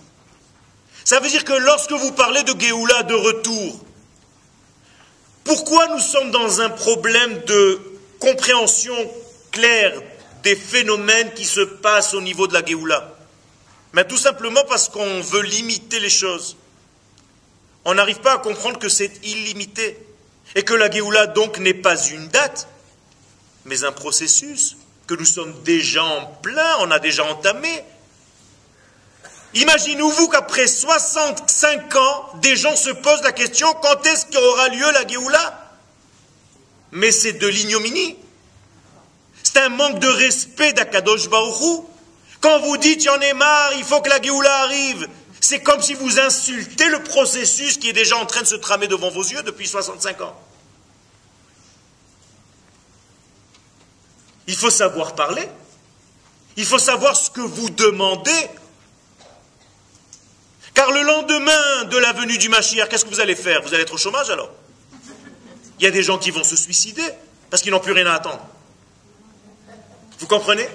[1.04, 3.84] Ça veut dire que lorsque vous parlez de Géoula, de retour,
[5.42, 7.80] pourquoi nous sommes dans un problème de
[8.20, 8.94] compréhension
[9.50, 10.00] claire
[10.42, 13.14] des phénomènes qui se passent au niveau de la Géoula
[13.92, 16.56] Mais tout simplement parce qu'on veut limiter les choses.
[17.84, 19.98] On n'arrive pas à comprendre que c'est illimité.
[20.54, 22.66] Et que la Géoula donc n'est pas une date,
[23.64, 24.76] mais un processus
[25.06, 27.84] que nous sommes déjà en plein, on a déjà entamé.
[29.54, 35.06] Imaginez-vous qu'après 65 ans, des gens se posent la question quand est-ce qu'aura lieu la
[35.06, 35.72] Géoula?
[36.92, 38.16] Mais c'est de l'ignominie.
[39.52, 41.88] C'est un manque de respect d'Akadosh Baruchou.
[42.40, 45.08] Quand vous dites, il y en est marre, il faut que la Géoula arrive,
[45.40, 48.86] c'est comme si vous insultez le processus qui est déjà en train de se tramer
[48.86, 50.40] devant vos yeux depuis 65 ans.
[54.46, 55.48] Il faut savoir parler.
[56.56, 58.48] Il faut savoir ce que vous demandez.
[60.74, 63.62] Car le lendemain de la venue du Mashiach, qu'est-ce que vous allez faire?
[63.62, 64.50] Vous allez être au chômage alors?
[65.78, 67.04] Il y a des gens qui vont se suicider
[67.50, 68.46] parce qu'ils n'ont plus rien à attendre.
[70.20, 70.68] Vous comprenez?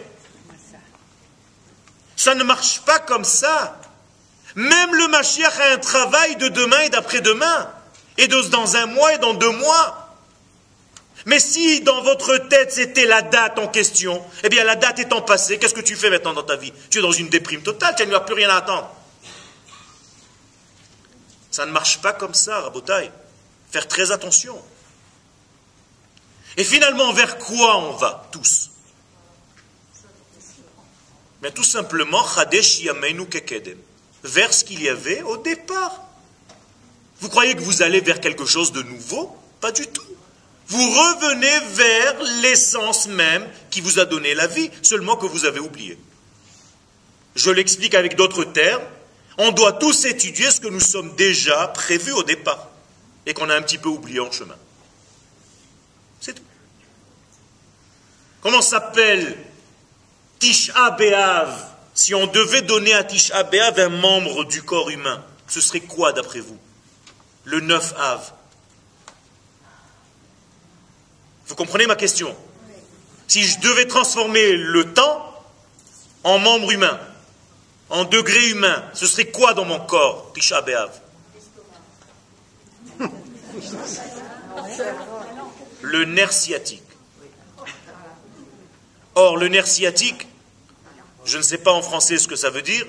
[2.17, 3.79] Ça ne marche pas comme ça.
[4.55, 7.69] Même le Mashiach a un travail de demain et d'après-demain,
[8.17, 10.01] et de dans un mois et dans deux mois.
[11.25, 15.21] Mais si dans votre tête c'était la date en question, eh bien la date étant
[15.21, 16.71] passée, qu'est-ce que tu fais maintenant dans ta vie?
[16.89, 18.89] Tu es dans une déprime totale, tu n'as plus rien à attendre.
[21.51, 23.11] Ça ne marche pas comme ça, Rabotai.
[23.71, 24.61] Faire très attention.
[26.57, 28.69] Et finalement, vers quoi on va tous?
[31.45, 33.77] Mais tout simplement, Chadesh Yameinu Kekedem.
[34.23, 36.01] Vers ce qu'il y avait au départ.
[37.19, 39.37] Vous croyez que vous allez vers quelque chose de nouveau?
[39.61, 40.01] Pas du tout.
[40.69, 45.59] Vous revenez vers l'essence même qui vous a donné la vie, seulement que vous avez
[45.59, 45.99] oublié.
[47.35, 48.81] Je l'explique avec d'autres termes.
[49.37, 52.69] On doit tous étudier ce que nous sommes déjà prévus au départ
[53.27, 54.57] et qu'on a un petit peu oublié en chemin.
[56.19, 56.41] C'est tout.
[58.41, 59.37] Comment s'appelle
[60.45, 65.59] Tisha B'Av Si on devait donner à Tisha B'Av un membre du corps humain, ce
[65.59, 66.59] serait quoi d'après vous?
[67.45, 68.31] Le 9 Av.
[71.47, 72.35] Vous comprenez ma question?
[73.27, 75.33] Si je devais transformer le temps
[76.23, 76.99] en membre humain,
[77.89, 80.91] en degré humain, ce serait quoi dans mon corps, Tisha B'Av?
[85.81, 86.83] Le nerf sciatique.
[89.15, 90.27] Or, le nerf sciatique,
[91.25, 92.85] je ne sais pas en français ce que ça veut dire,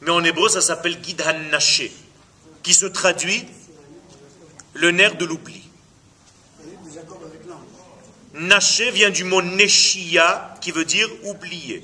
[0.00, 1.92] mais en hébreu ça s'appelle Gidhan Naché,
[2.62, 3.44] qui se traduit
[4.74, 5.62] le nerf de l'oubli.
[8.34, 11.82] Naché vient du mot Neshia, qui veut dire oublier.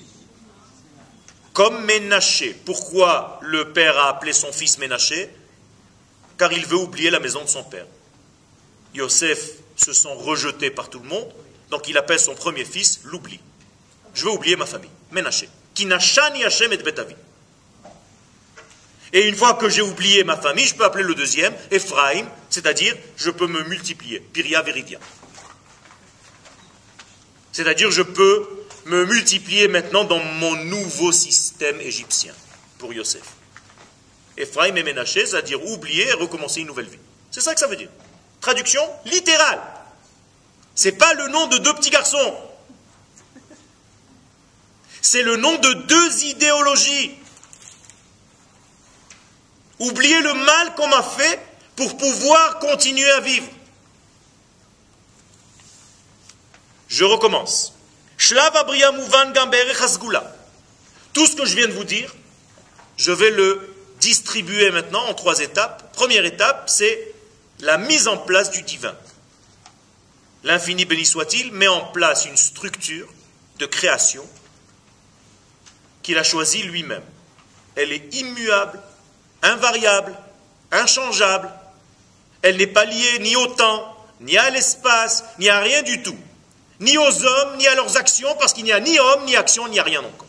[1.54, 2.54] Comme Ménaché.
[2.64, 5.30] Pourquoi le père a appelé son fils Ménaché
[6.38, 7.86] Car il veut oublier la maison de son père.
[8.94, 11.28] Yosef se sent rejeté par tout le monde,
[11.70, 13.40] donc il appelle son premier fils l'oubli.
[14.14, 15.48] Je veux oublier ma famille, Ménaché.
[15.74, 17.14] Kinachani Hashem et Betavi.
[19.12, 22.96] Et une fois que j'ai oublié ma famille, je peux appeler le deuxième Ephraim, c'est-à-dire
[23.16, 24.20] je peux me multiplier.
[24.20, 24.98] Piria Veridia.
[27.52, 28.48] C'est-à-dire je peux
[28.86, 32.32] me multiplier maintenant dans mon nouveau système égyptien
[32.78, 33.22] pour Yosef.
[34.38, 36.98] Ephraim et Ménaché, c'est-à-dire oublier et recommencer une nouvelle vie.
[37.30, 37.90] C'est ça que ça veut dire.
[38.40, 39.60] Traduction littérale.
[40.74, 42.34] C'est pas le nom de deux petits garçons.
[45.02, 47.18] C'est le nom de deux idéologies.
[49.80, 51.40] oublier le mal qu'on m'a fait
[51.74, 53.48] pour pouvoir continuer à vivre.
[56.86, 57.74] Je recommence.
[61.12, 62.14] Tout ce que je viens de vous dire,
[62.96, 65.92] je vais le distribuer maintenant en trois étapes.
[65.94, 67.12] Première étape, c'est
[67.58, 68.94] la mise en place du divin.
[70.44, 73.08] L'infini béni soit-il met en place une structure
[73.58, 74.24] de création
[76.02, 77.02] qu'il a choisie lui-même.
[77.76, 78.80] Elle est immuable,
[79.42, 80.14] invariable,
[80.70, 81.50] inchangeable.
[82.42, 86.18] Elle n'est pas liée ni au temps, ni à l'espace, ni à rien du tout.
[86.80, 89.68] Ni aux hommes, ni à leurs actions, parce qu'il n'y a ni homme, ni action,
[89.68, 90.26] ni a rien encore.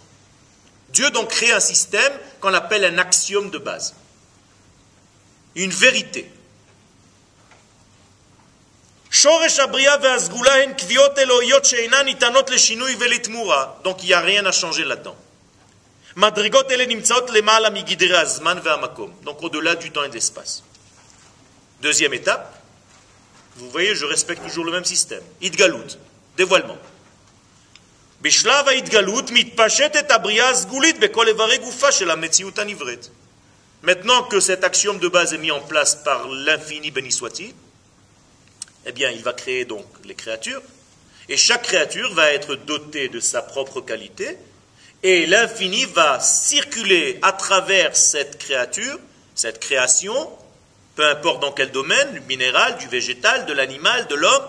[0.90, 3.96] Dieu donc crée un système qu'on appelle un axiome de base.
[5.56, 6.32] Une vérité.
[13.84, 15.16] Donc il n'y a rien à changer là-dedans.
[19.24, 20.64] Donc au-delà du temps et de l'espace.
[21.82, 22.62] Deuxième étape,
[23.58, 25.24] vous voyez, je respecte toujours le même système.
[25.42, 25.98] Idgalut,
[26.38, 26.78] dévoilement.
[33.82, 37.12] Maintenant que cet axiome de base est mis en place par l'infini béni
[38.86, 40.62] eh bien, il va créer donc les créatures,
[41.30, 44.38] et chaque créature va être dotée de sa propre qualité,
[45.04, 48.98] et l'infini va circuler à travers cette créature,
[49.36, 50.30] cette création,
[50.96, 54.48] peu importe dans quel domaine, du minéral, du végétal, de l'animal, de l'homme,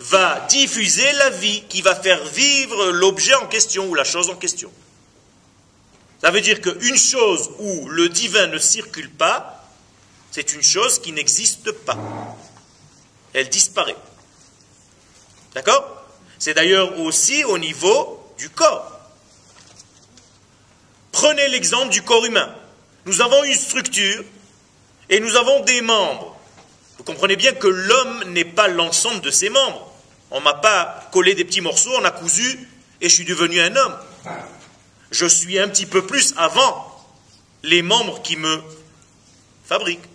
[0.00, 4.36] va diffuser la vie qui va faire vivre l'objet en question ou la chose en
[4.36, 4.72] question.
[6.20, 9.62] Ça veut dire qu'une chose où le divin ne circule pas,
[10.30, 11.98] c'est une chose qui n'existe pas
[13.34, 13.96] elle disparaît.
[15.54, 15.84] D'accord?
[16.38, 18.93] C'est d'ailleurs aussi au niveau du corps.
[21.14, 22.54] Prenez l'exemple du corps humain.
[23.06, 24.24] Nous avons une structure
[25.08, 26.36] et nous avons des membres.
[26.98, 29.92] Vous comprenez bien que l'homme n'est pas l'ensemble de ses membres.
[30.30, 32.68] On ne m'a pas collé des petits morceaux, on a cousu
[33.00, 33.96] et je suis devenu un homme.
[35.10, 36.90] Je suis un petit peu plus avant
[37.62, 38.62] les membres qui me
[39.64, 40.08] fabriquent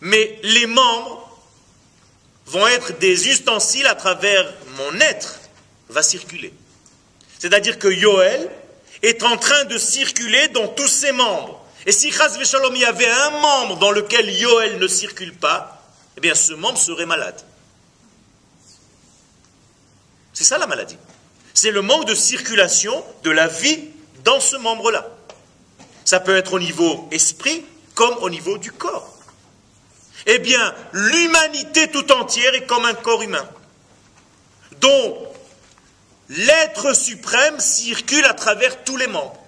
[0.00, 1.28] mais les membres
[2.46, 5.40] vont être des ustensiles à travers mon être,
[5.88, 6.52] va circuler.
[7.38, 8.50] C'est-à-dire que Yoel
[9.02, 11.64] est en train de circuler dans tous ses membres.
[11.86, 15.82] Et si Chaz Veshalom y avait un membre dans lequel Yoel ne circule pas,
[16.16, 17.40] eh bien ce membre serait malade.
[20.32, 20.96] C'est ça la maladie.
[21.54, 23.88] C'est le manque de circulation de la vie
[24.24, 25.08] dans ce membre-là.
[26.04, 27.64] Ça peut être au niveau esprit
[27.94, 29.18] comme au niveau du corps.
[30.26, 33.48] Eh bien, l'humanité tout entière est comme un corps humain,
[34.80, 35.27] dont
[36.28, 39.38] l'être suprême circule à travers tous les membres.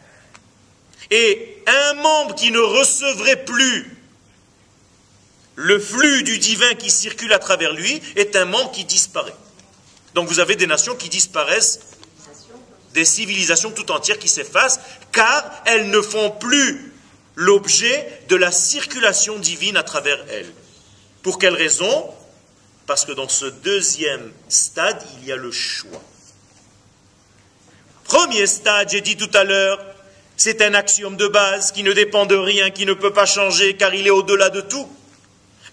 [1.11, 4.01] Et un membre qui ne recevrait plus
[5.57, 9.35] le flux du divin qui circule à travers lui est un membre qui disparaît.
[10.15, 11.81] Donc vous avez des nations qui disparaissent,
[12.95, 14.81] des civilisations tout entières qui s'effacent,
[15.13, 16.93] car elles ne font plus
[17.35, 20.51] l'objet de la circulation divine à travers elles.
[21.23, 22.11] Pour quelle raison?
[22.87, 26.03] Parce que dans ce deuxième stade, il y a le choix.
[28.11, 29.79] Premier stade, j'ai dit tout à l'heure,
[30.37, 33.77] c'est un axiome de base qui ne dépend de rien, qui ne peut pas changer
[33.77, 34.91] car il est au-delà de tout.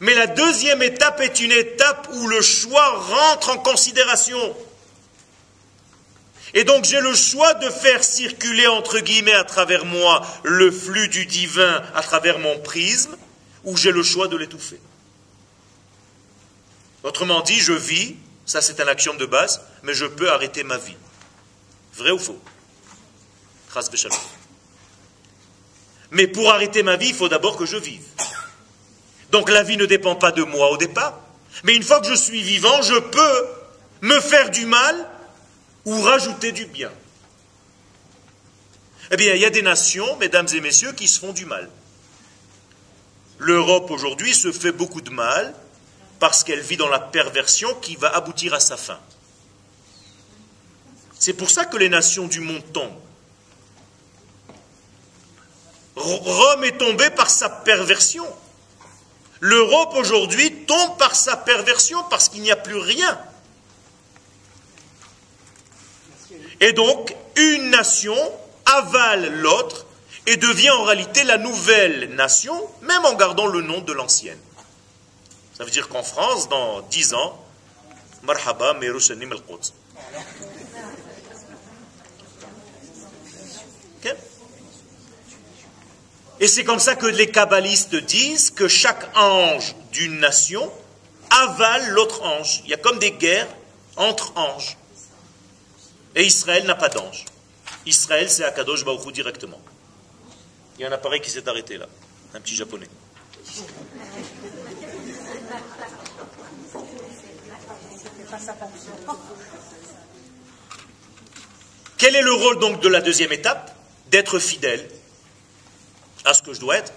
[0.02, 4.56] Mais la deuxième étape est une étape où le choix rentre en considération.
[6.54, 11.08] Et donc j'ai le choix de faire circuler entre guillemets à travers moi le flux
[11.08, 13.18] du divin à travers mon prisme,
[13.64, 14.80] ou j'ai le choix de l'étouffer.
[17.02, 18.16] Autrement dit, je vis,
[18.46, 20.94] ça c'est un axiome de base, mais je peux arrêter ma vie.
[21.98, 22.40] Vrai ou faux?
[26.12, 28.06] Mais pour arrêter ma vie, il faut d'abord que je vive.
[29.32, 31.20] Donc la vie ne dépend pas de moi au départ.
[31.64, 33.48] Mais une fois que je suis vivant, je peux
[34.02, 35.10] me faire du mal
[35.86, 36.92] ou rajouter du bien.
[39.12, 41.70] Eh bien, il y a des nations, mesdames et messieurs, qui se font du mal.
[43.40, 45.54] L'Europe aujourd'hui se fait beaucoup de mal
[46.20, 49.00] parce qu'elle vit dans la perversion qui va aboutir à sa fin.
[51.20, 53.00] C'est pour ça que les nations du monde tombent.
[55.96, 58.26] Rome est tombée par sa perversion.
[59.40, 63.20] L'Europe aujourd'hui tombe par sa perversion parce qu'il n'y a plus rien.
[66.60, 68.16] Et donc, une nation
[68.66, 69.86] avale l'autre
[70.26, 74.40] et devient en réalité la nouvelle nation, même en gardant le nom de l'ancienne.
[75.58, 77.44] Ça veut dire qu'en France, dans 10 ans,
[78.24, 79.74] Marhaba Merushanim al-Quds.
[86.40, 90.72] Et c'est comme ça que les kabbalistes disent que chaque ange d'une nation
[91.30, 92.62] avale l'autre ange.
[92.66, 93.48] Il y a comme des guerres
[93.96, 94.78] entre anges.
[96.16, 97.26] Et Israël n'a pas d'ange.
[97.86, 99.60] Israël, c'est Akadosh Baruch directement.
[100.78, 101.88] Il y a un appareil qui s'est arrêté là,
[102.36, 102.88] un petit japonais.
[111.98, 113.74] Quel est le rôle donc de la deuxième étape?
[114.12, 114.88] D'être fidèle
[116.28, 116.94] à ce que je dois être.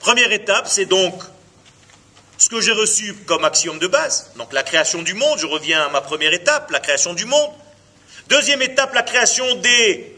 [0.00, 1.14] Première étape, c'est donc
[2.36, 5.86] ce que j'ai reçu comme axiome de base, donc la création du monde, je reviens
[5.86, 7.50] à ma première étape, la création du monde.
[8.28, 10.16] Deuxième étape, la création des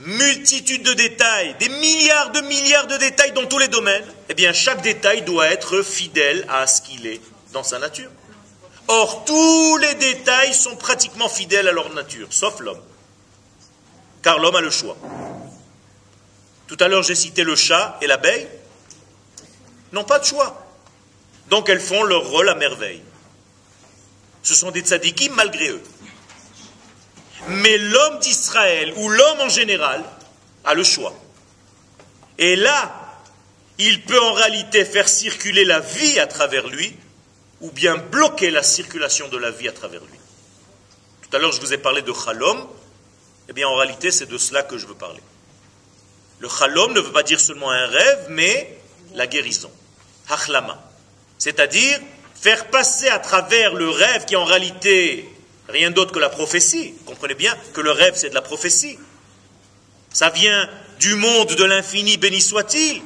[0.00, 4.04] multitudes de détails, des milliards de milliards de détails dans tous les domaines.
[4.28, 7.20] Eh bien, chaque détail doit être fidèle à ce qu'il est
[7.52, 8.10] dans sa nature.
[8.86, 12.80] Or, tous les détails sont pratiquement fidèles à leur nature, sauf l'homme.
[14.22, 14.96] Car l'homme a le choix.
[16.66, 18.48] Tout à l'heure, j'ai cité le chat et l'abeille
[19.92, 20.60] n'ont pas de choix.
[21.48, 23.02] Donc elles font leur rôle à merveille.
[24.42, 25.82] Ce sont des tzadikim malgré eux.
[27.48, 30.02] Mais l'homme d'Israël, ou l'homme en général,
[30.64, 31.14] a le choix.
[32.38, 33.04] Et là,
[33.78, 36.96] il peut en réalité faire circuler la vie à travers lui,
[37.60, 40.18] ou bien bloquer la circulation de la vie à travers lui.
[41.22, 42.66] Tout à l'heure, je vous ai parlé de Chalom.
[43.48, 45.20] Eh bien, en réalité, c'est de cela que je veux parler.
[46.44, 48.76] Le Chalom ne veut pas dire seulement un rêve, mais
[49.14, 49.70] la guérison.
[50.28, 50.78] Hachlama.
[51.38, 51.98] C'est-à-dire
[52.38, 55.26] faire passer à travers le rêve qui est en réalité
[55.70, 56.92] rien d'autre que la prophétie.
[57.06, 58.98] comprenez bien que le rêve c'est de la prophétie.
[60.12, 60.68] Ça vient
[61.00, 63.00] du monde de l'infini, béni soit-il.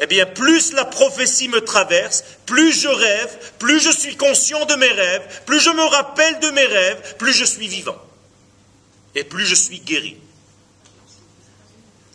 [0.00, 4.74] Eh bien, plus la prophétie me traverse, plus je rêve, plus je suis conscient de
[4.74, 8.02] mes rêves, plus je me rappelle de mes rêves, plus je suis vivant.
[9.14, 10.16] Et plus je suis guéri.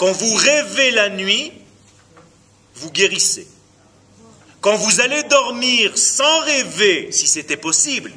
[0.04, 1.54] Quand vous rêvez la nuit,
[2.76, 3.48] vous guérissez.
[4.60, 8.12] Quand vous allez dormir sans rêver, si c'était possible,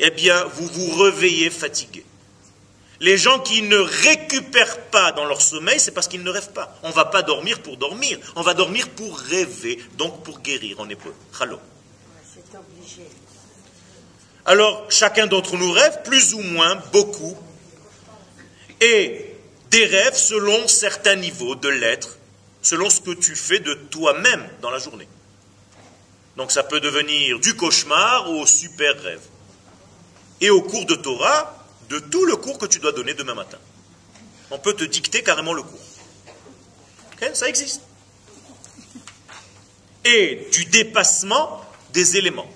[0.00, 2.04] eh bien, vous vous réveillez fatigué.
[2.98, 6.76] Les gens qui ne récupèrent pas dans leur sommeil, c'est parce qu'ils ne rêvent pas.
[6.82, 10.80] On ne va pas dormir pour dormir, on va dormir pour rêver, donc pour guérir
[10.80, 11.14] en hébreu.
[11.38, 11.60] Chalo.
[14.44, 17.36] Alors, chacun d'entre nous rêve, plus ou moins, beaucoup,
[18.80, 19.27] et
[19.70, 22.18] des rêves selon certains niveaux de l'être,
[22.62, 25.08] selon ce que tu fais de toi-même dans la journée.
[26.36, 29.20] Donc ça peut devenir du cauchemar au super rêve.
[30.40, 33.58] Et au cours de Torah, de tout le cours que tu dois donner demain matin.
[34.50, 35.80] On peut te dicter carrément le cours.
[37.34, 37.82] ça existe.
[40.04, 42.50] Et du dépassement des éléments.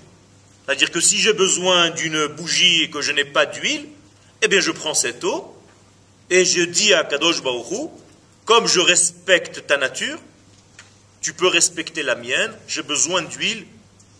[0.65, 3.87] C'est-à-dire que si j'ai besoin d'une bougie et que je n'ai pas d'huile,
[4.41, 5.52] eh bien je prends cette eau
[6.29, 7.89] et je dis à Kadosh Baruch
[8.45, 10.19] comme je respecte ta nature,
[11.21, 13.65] tu peux respecter la mienne, j'ai besoin d'huile,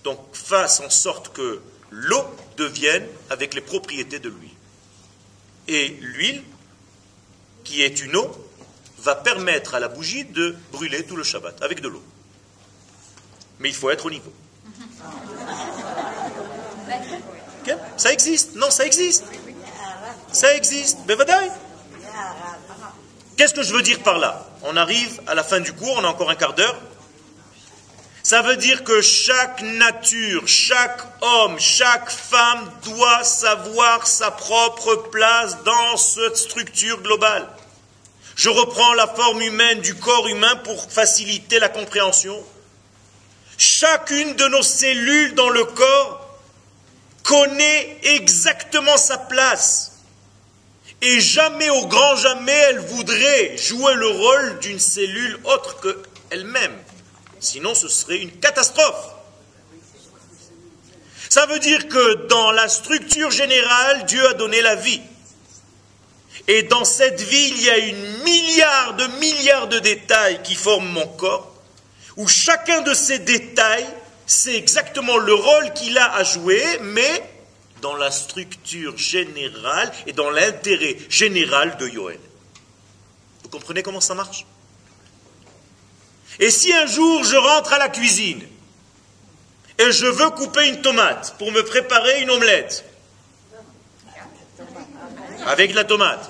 [0.04, 2.24] donc fasse en sorte que l'eau
[2.58, 4.50] devienne avec les propriétés de l'huile.
[5.68, 6.44] Et l'huile,
[7.64, 8.32] qui est une eau,
[9.00, 12.04] va permettre à la bougie de brûler tout le Shabbat avec de l'eau.
[13.60, 14.34] Mais il faut être au niveau.
[17.98, 19.24] Ça existe Non, ça existe.
[20.32, 20.98] Ça existe.
[21.08, 21.16] Mais
[23.38, 24.46] Qu'est-ce que je veux dire par là?
[24.64, 26.80] On arrive à la fin du cours, on a encore un quart d'heure.
[28.22, 35.62] Ça veut dire que chaque nature, chaque homme, chaque femme doit savoir sa propre place
[35.64, 37.50] dans cette structure globale.
[38.36, 42.42] Je reprends la forme humaine du corps humain pour faciliter la compréhension.
[43.58, 46.40] Chacune de nos cellules dans le corps
[47.24, 49.93] connaît exactement sa place.
[51.06, 56.72] Et jamais, au grand jamais, elle voudrait jouer le rôle d'une cellule autre qu'elle-même.
[57.42, 59.10] Sinon, ce serait une catastrophe.
[61.28, 65.02] Ça veut dire que dans la structure générale, Dieu a donné la vie.
[66.48, 70.88] Et dans cette vie, il y a une milliard de milliards de détails qui forment
[70.88, 71.54] mon corps,
[72.16, 73.88] où chacun de ces détails,
[74.26, 77.33] c'est exactement le rôle qu'il a à jouer, mais
[77.84, 82.20] dans la structure générale et dans l'intérêt général de Yoel.
[83.44, 84.46] Vous comprenez comment ça marche?
[86.40, 88.42] Et si un jour je rentre à la cuisine
[89.78, 92.86] et je veux couper une tomate pour me préparer une omelette
[95.46, 96.30] avec la tomate,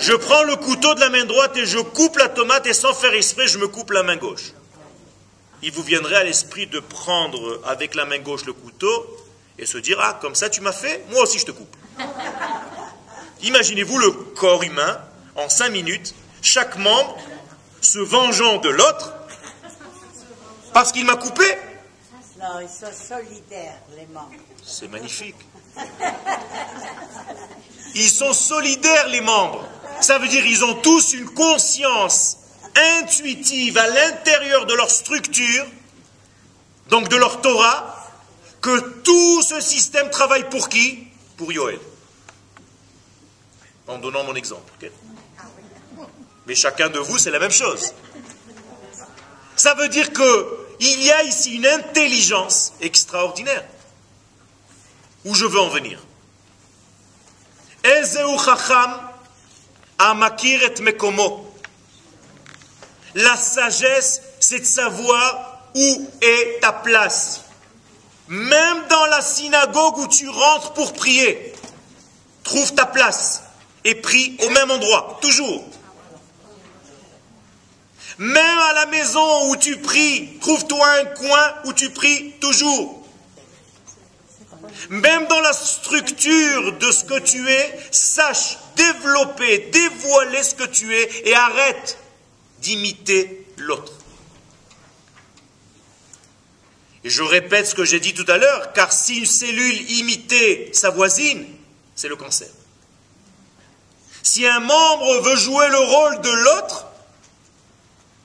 [0.00, 2.92] je prends le couteau de la main droite et je coupe la tomate et sans
[2.94, 4.52] faire exprès, je me coupe la main gauche.
[5.62, 9.06] Il vous viendrait à l'esprit de prendre avec la main gauche le couteau
[9.62, 11.76] et se dire Ah, comme ça tu m'as fait, moi aussi je te coupe.
[13.42, 15.00] Imaginez-vous le corps humain,
[15.36, 17.16] en cinq minutes, chaque membre
[17.80, 19.14] se vengeant de l'autre
[20.74, 21.44] parce qu'il m'a coupé.
[22.40, 24.32] Non, ils sont solidaires, les membres.
[24.64, 25.36] C'est magnifique.
[27.94, 29.64] Ils sont solidaires, les membres.
[30.00, 32.38] Ça veut dire qu'ils ont tous une conscience
[33.00, 35.66] intuitive à l'intérieur de leur structure,
[36.88, 37.91] donc de leur Torah,
[38.62, 41.08] que tout ce système travaille pour qui?
[41.36, 41.78] Pour Yoel.
[43.88, 44.72] En donnant mon exemple.
[46.46, 47.92] Mais chacun de vous, c'est la même chose.
[49.56, 53.64] Ça veut dire que il y a ici une intelligence extraordinaire.
[55.24, 56.00] Où je veux en venir?
[63.14, 67.41] La sagesse, c'est de savoir où est ta place.
[68.28, 71.52] Même dans la synagogue où tu rentres pour prier,
[72.44, 73.42] trouve ta place
[73.84, 75.64] et prie au même endroit, toujours.
[78.18, 83.02] Même à la maison où tu pries, trouve-toi un coin où tu pries toujours.
[84.90, 90.94] Même dans la structure de ce que tu es, sache développer, dévoiler ce que tu
[90.94, 91.98] es et arrête
[92.60, 93.92] d'imiter l'autre.
[97.04, 100.70] Et je répète ce que j'ai dit tout à l'heure, car si une cellule imitait
[100.72, 101.46] sa voisine,
[101.94, 102.48] c'est le cancer.
[104.22, 106.86] Si un membre veut jouer le rôle de l'autre,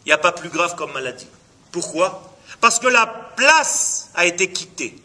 [0.06, 1.28] il n'y a pas plus grave comme maladie.
[1.72, 2.38] Pourquoi?
[2.62, 4.96] Parce que la place a été quittée.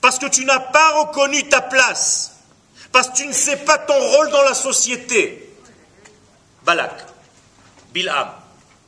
[0.00, 2.32] Parce que tu n'as pas reconnu ta place.
[2.92, 5.54] Parce que tu ne sais pas ton rôle dans la société.
[6.64, 7.06] Balak,
[7.92, 8.30] Bilham,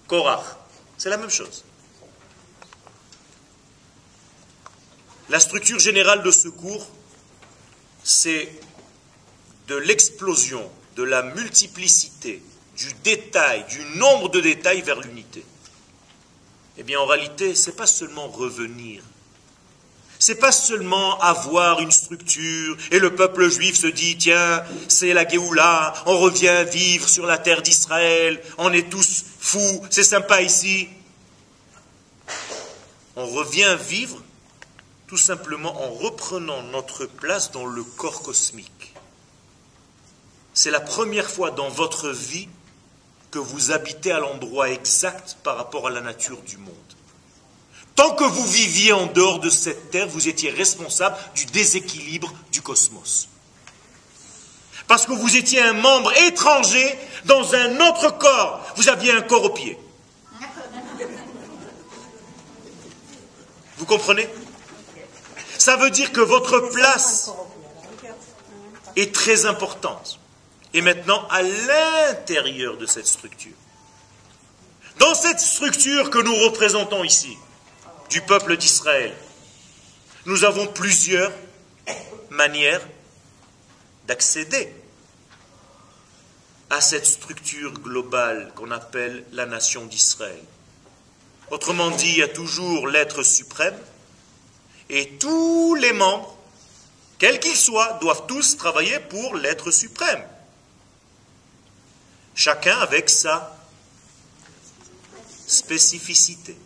[0.07, 0.45] Korach,
[0.99, 1.65] c'est la même chose.
[5.29, 6.87] La structure générale de ce cours,
[8.03, 8.53] c'est
[9.69, 12.43] de l'explosion, de la multiplicité,
[12.77, 15.45] du détail, du nombre de détails vers l'unité.
[16.79, 19.03] Eh bien, en réalité, ce n'est pas seulement revenir.
[20.19, 25.27] C'est pas seulement avoir une structure et le peuple juif se dit tiens, c'est la
[25.29, 30.89] Géoula, on revient vivre sur la terre d'Israël, on est tous fous, c'est sympa ici.
[33.17, 34.23] On revient vivre
[35.13, 38.95] tout simplement en reprenant notre place dans le corps cosmique.
[40.55, 42.49] C'est la première fois dans votre vie
[43.31, 46.73] que vous habitez à l'endroit exact par rapport à la nature du monde.
[47.95, 52.63] Tant que vous viviez en dehors de cette terre, vous étiez responsable du déséquilibre du
[52.63, 53.29] cosmos.
[54.89, 58.65] Parce que vous étiez un membre étranger dans un autre corps.
[58.77, 59.79] Vous aviez un corps au pied.
[63.77, 64.27] Vous comprenez?
[65.63, 67.31] Ça veut dire que votre place
[68.97, 70.19] est très importante.
[70.75, 73.55] Et maintenant, à l'intérieur de cette structure,
[74.99, 77.39] dans cette structure que nous représentons ici,
[78.11, 79.15] du peuple d'Israël,
[80.27, 81.31] nous avons plusieurs
[82.31, 82.85] manières
[84.09, 84.75] d'accéder
[86.71, 90.43] à cette structure globale qu'on appelle la nation d'Israël.
[91.53, 93.79] Autrement dit, il y a toujours l'être suprême
[94.89, 96.37] et tous les membres,
[97.19, 100.23] quels qu'ils soient, doivent tous travailler pour l'être suprême.
[102.35, 103.57] Chacun avec sa
[105.47, 106.57] spécificité.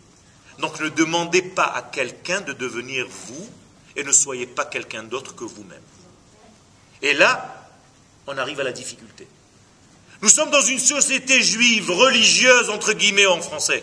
[0.59, 3.49] Donc ne demandez pas à quelqu'un de devenir vous
[3.97, 5.83] et ne soyez pas quelqu'un d'autre que vous-même.
[7.03, 7.69] Et là,
[8.27, 9.27] on arrive à la difficulté.
[10.23, 13.83] Nous sommes dans une société juive, religieuse, entre guillemets en français,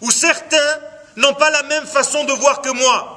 [0.00, 0.80] où certains
[1.18, 3.14] n'ont pas la même façon de voir que moi,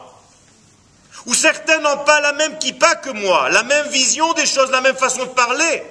[1.26, 4.82] où certains n'ont pas la même kippa que moi, la même vision des choses, la
[4.82, 5.84] même façon de parler.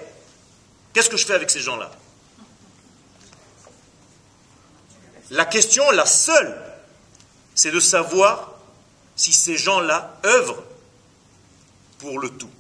[0.93, 1.91] Qu'est-ce que je fais avec ces gens-là?
[5.31, 6.61] La question, la seule,
[7.55, 8.51] c'est de savoir
[9.15, 10.65] si ces gens-là œuvrent
[11.99, 12.51] pour le tout.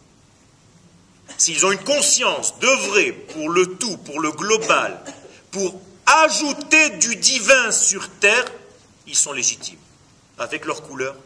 [1.38, 5.00] S'ils ont une conscience d'œuvrer pour le tout, pour le global,
[5.50, 8.44] pour ajouter du divin sur terre,
[9.06, 9.78] ils sont légitimes,
[10.38, 11.16] avec leur couleur,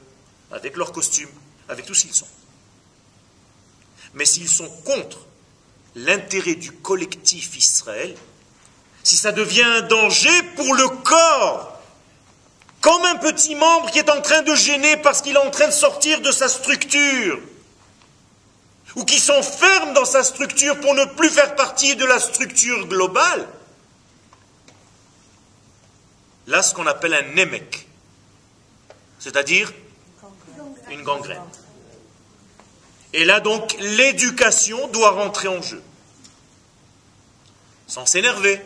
[0.52, 1.30] avec leur costume,
[1.68, 2.28] avec tout ce qu'ils sont.
[4.14, 5.18] Mais s'ils sont contre
[5.94, 8.14] l'intérêt du collectif Israël,
[9.02, 11.80] si ça devient un danger pour le corps,
[12.80, 15.68] comme un petit membre qui est en train de gêner parce qu'il est en train
[15.68, 17.40] de sortir de sa structure,
[18.96, 23.48] ou qui s'enferme dans sa structure pour ne plus faire partie de la structure globale,
[26.46, 27.86] là ce qu'on appelle un nemek,
[29.18, 29.72] c'est-à-dire
[30.90, 31.42] une gangrène.
[33.12, 35.82] Et là donc l'éducation doit rentrer en jeu.
[37.86, 38.60] sans s'énerver,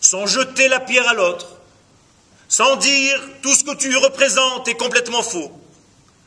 [0.00, 1.56] sans jeter la pierre à l'autre,
[2.48, 5.50] sans dire tout ce que tu représentes est complètement faux.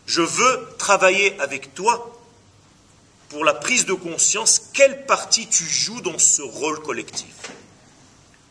[0.06, 2.20] Je veux travailler avec toi
[3.30, 7.36] pour la prise de conscience quelle partie tu joues dans ce rôle collectif.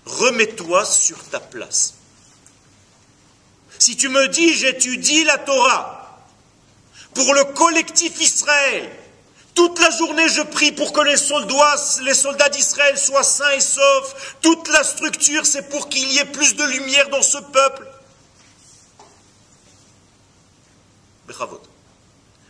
[0.09, 1.95] Remets-toi sur ta place.
[3.79, 6.25] Si tu me dis j'étudie la Torah
[7.15, 8.91] pour le collectif Israël,
[9.55, 14.37] toute la journée je prie pour que les soldats, les d'Israël soient sains et saufs,
[14.41, 17.87] toute la structure c'est pour qu'il y ait plus de lumière dans ce peuple.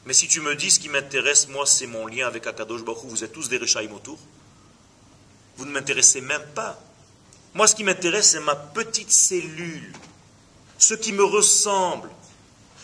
[0.06, 3.04] Mais si tu me dis ce qui m'intéresse, moi, c'est mon lien avec Akadosh Baruch
[3.04, 4.18] vous êtes tous des Rechaim autour,
[5.56, 6.80] vous ne m'intéressez même pas.
[7.58, 9.92] Moi, ce qui m'intéresse, c'est ma petite cellule,
[10.78, 12.08] ceux qui me ressemblent,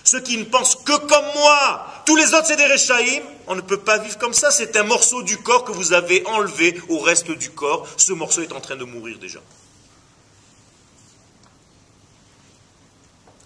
[0.02, 1.86] ceux qui ne pensent que comme moi.
[2.04, 3.22] Tous les autres, c'est des Rechaim.
[3.46, 4.50] On ne peut pas vivre comme ça.
[4.50, 7.86] C'est un morceau du corps que vous avez enlevé au reste du corps.
[7.96, 9.38] Ce morceau est en train de mourir déjà.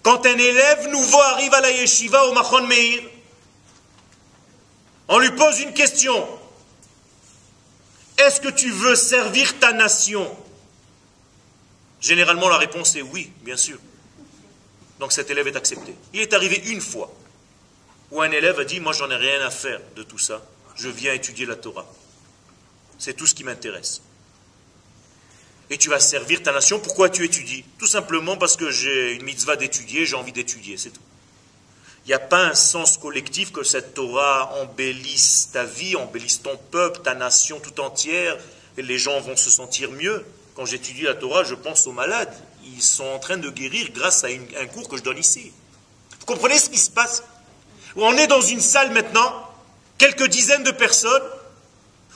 [0.01, 3.03] Quand un élève nouveau arrive à la yeshiva au Machon Meir,
[5.07, 6.27] on lui pose une question.
[8.17, 10.27] Est-ce que tu veux servir ta nation?
[12.01, 13.77] Généralement, la réponse est oui, bien sûr.
[14.99, 15.95] Donc cet élève est accepté.
[16.13, 17.13] Il est arrivé une fois
[18.11, 20.43] où un élève a dit, moi j'en ai rien à faire de tout ça,
[20.75, 21.85] je viens étudier la Torah.
[22.97, 24.01] C'est tout ce qui m'intéresse.
[25.69, 27.63] Et tu vas servir ta nation, pourquoi tu étudies?
[27.77, 31.01] Tout simplement parce que j'ai une mitzvah d'étudier, j'ai envie d'étudier, c'est tout.
[32.05, 36.57] Il n'y a pas un sens collectif que cette Torah embellisse ta vie, embellisse ton
[36.71, 38.37] peuple, ta nation tout entière,
[38.77, 40.25] et les gens vont se sentir mieux.
[40.59, 42.35] Quand j'étudie la Torah, je pense aux malades.
[42.65, 45.53] Ils sont en train de guérir grâce à un cours que je donne ici.
[46.19, 47.23] Vous comprenez ce qui se passe?
[47.95, 49.49] On est dans une salle maintenant,
[49.97, 51.23] quelques dizaines de personnes.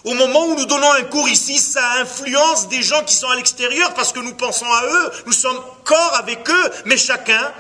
[0.04, 3.38] Au moment où nous donnons un cours ici, ça influence des gens qui sont à
[3.38, 7.54] l'extérieur parce que nous pensons à eux, nous sommes corps avec eux, mais chacun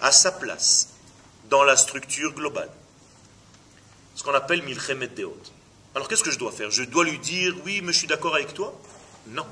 [0.00, 0.90] à sa place
[1.50, 2.70] dans la structure globale.
[4.14, 5.42] Ce qu'on appelle Milchemet Deot.
[5.96, 6.70] Alors qu'est-ce que je dois faire?
[6.70, 8.72] Je dois lui dire oui, je suis d'accord avec toi
[9.28, 9.46] Non.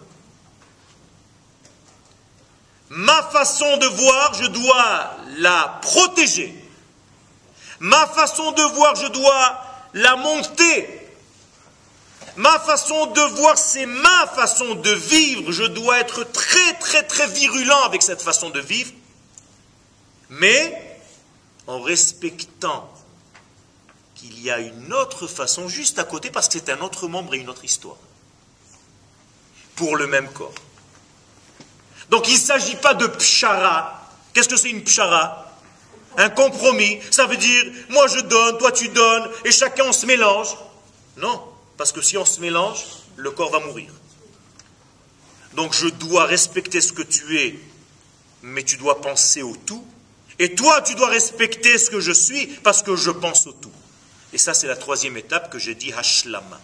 [2.88, 6.54] Ma façon de voir, je dois la protéger.
[7.80, 9.60] Ma façon de voir, je dois
[9.94, 11.08] la monter.
[12.36, 15.52] Ma façon de voir, c'est ma façon de vivre.
[15.52, 18.92] Je dois être très, très, très virulent avec cette façon de vivre
[20.30, 20.98] mais
[21.66, 22.92] en respectant
[24.14, 27.34] qu'il y a une autre façon juste à côté parce que c'est un autre membre
[27.34, 27.98] et une autre histoire.
[29.76, 30.54] Pour le même corps.
[32.10, 34.10] Donc il ne s'agit pas de pshara.
[34.32, 35.54] Qu'est-ce que c'est une pshara?
[36.16, 36.98] Un compromis.
[37.10, 40.56] Ça veut dire, moi je donne, toi tu donnes, et chacun on se mélange.
[41.16, 41.42] Non,
[41.76, 42.84] parce que si on se mélange,
[43.16, 43.92] le corps va mourir.
[45.54, 47.58] Donc je dois respecter ce que tu es,
[48.42, 49.86] mais tu dois penser au tout
[50.38, 53.72] et toi, tu dois respecter ce que je suis parce que je pense au tout.
[54.32, 56.60] Et ça, c'est la troisième étape que j'ai dit Hashlama.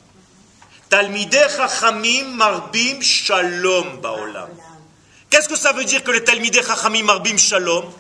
[0.93, 4.51] Talmideh Chachamim Marbim Shalom Baolam.
[5.31, 7.91] Qu'est-ce que ça veut dire que le Talmideh Chachamim Marbim Shalom?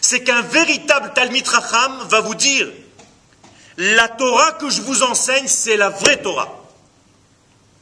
[0.00, 2.66] C'est qu'un véritable Talmid Chacham va vous dire
[3.76, 6.60] la Torah que je vous enseigne, c'est la vraie Torah.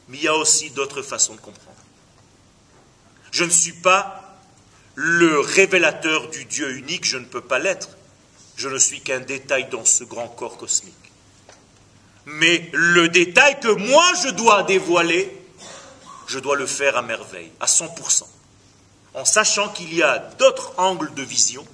[0.09, 1.79] Mais il y a aussi d'autres façons de comprendre.
[3.31, 4.37] Je ne suis pas
[4.97, 7.89] le révélateur du Dieu unique, je ne peux pas l'être.
[8.57, 11.02] Je ne suis qu'un détail dans ce grand corps cosmique.
[12.27, 15.37] Mais le détail que moi je dois dévoiler,
[16.27, 18.25] je dois le faire à merveille, à 100%.
[19.15, 21.67] En sachant qu'il y a d'autres angles de vision,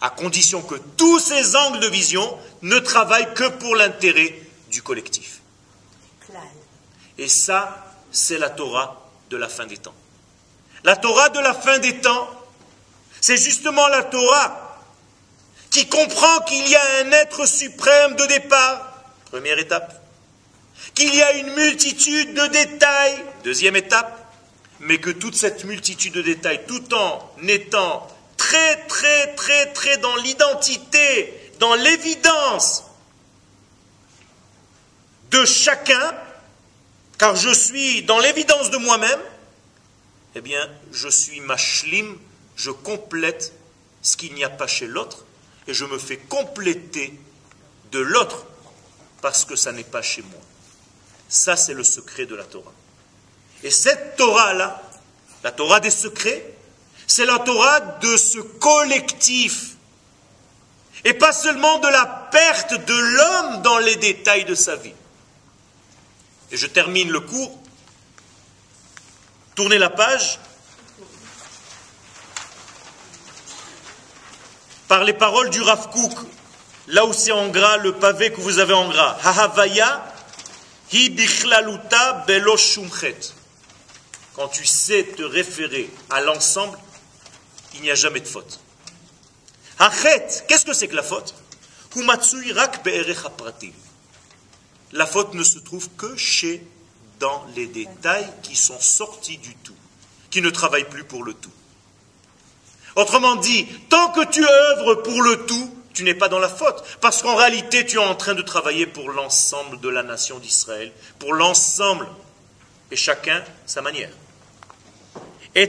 [0.00, 4.34] à condition que tous ces angles de vision ne travaillent que pour l'intérêt
[4.70, 5.40] du collectif.
[7.18, 9.94] Et ça, c'est la Torah de la fin des temps.
[10.82, 12.28] La Torah de la fin des temps,
[13.20, 14.78] c'est justement la Torah
[15.70, 18.93] qui comprend qu'il y a un être suprême de départ,
[19.34, 20.00] première étape,
[20.94, 24.32] qu'il y a une multitude de détails, deuxième étape,
[24.78, 28.06] mais que toute cette multitude de détails, tout en étant
[28.36, 32.84] très, très, très, très dans l'identité, dans l'évidence
[35.32, 36.14] de chacun,
[37.18, 39.20] car je suis dans l'évidence de moi-même,
[40.36, 42.16] eh bien, je suis machlim,
[42.54, 43.52] je complète
[44.00, 45.24] ce qu'il n'y a pas chez l'autre,
[45.66, 47.12] et je me fais compléter
[47.90, 48.46] de l'autre,
[49.24, 50.40] parce que ça n'est pas chez moi.
[51.30, 52.74] Ça, c'est le secret de la Torah.
[53.62, 54.82] Et cette Torah-là,
[55.42, 56.52] la Torah des secrets,
[57.06, 59.76] c'est la Torah de ce collectif.
[61.06, 64.92] Et pas seulement de la perte de l'homme dans les détails de sa vie.
[66.50, 67.58] et je termine le cours.
[69.54, 70.38] Tournez la page.
[74.86, 76.12] Par les paroles du Rav Kook,
[76.88, 79.16] là où c'est en gras, le pavé que vous avez en gras.
[79.22, 80.04] Hahavaya
[80.92, 82.26] hi bichlaluta.
[84.34, 86.78] Quand tu sais te référer à l'ensemble,
[87.74, 88.60] il n'y a jamais de faute.
[89.78, 91.34] Hachet, qu'est-ce que c'est que la faute?
[94.92, 96.66] La faute ne se trouve que chez
[97.20, 99.74] dans les détails qui sont sortis du tout,
[100.30, 101.50] qui ne travaillent plus pour le tout.
[102.96, 106.84] Autrement dit, tant que tu œuvres pour le tout, tu n'es pas dans la faute,
[107.00, 110.92] parce qu'en réalité, tu es en train de travailler pour l'ensemble de la nation d'Israël,
[111.18, 112.06] pour l'ensemble,
[112.90, 114.10] et chacun sa manière.
[115.54, 115.68] Et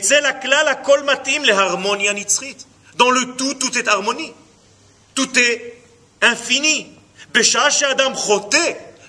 [2.96, 4.34] Dans le tout, tout est harmonie.
[5.14, 5.78] Tout est
[6.22, 6.92] infini.
[7.84, 8.14] Adam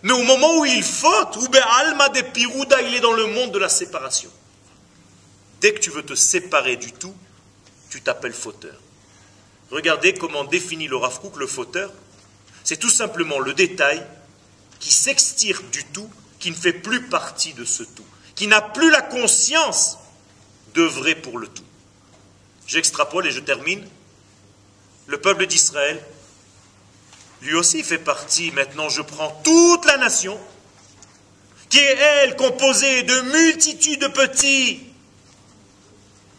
[0.02, 1.48] mais au moment où il faute, ou
[1.80, 4.30] alma de pirouda, il est dans le monde de la séparation.
[5.60, 7.14] Dès que tu veux te séparer du tout,
[7.90, 8.74] tu t'appelles fauteur.
[9.70, 11.92] Regardez comment définit le Rav le fauteur.
[12.64, 14.04] C'est tout simplement le détail
[14.78, 18.04] qui s'extirpe du tout, qui ne fait plus partie de ce tout,
[18.34, 19.98] qui n'a plus la conscience
[20.74, 21.64] d'œuvrer pour le tout.
[22.66, 23.86] J'extrapole et je termine.
[25.06, 26.02] Le peuple d'Israël
[27.42, 30.38] lui aussi fait partie, maintenant je prends toute la nation,
[31.68, 34.82] qui est elle composée de multitudes de petits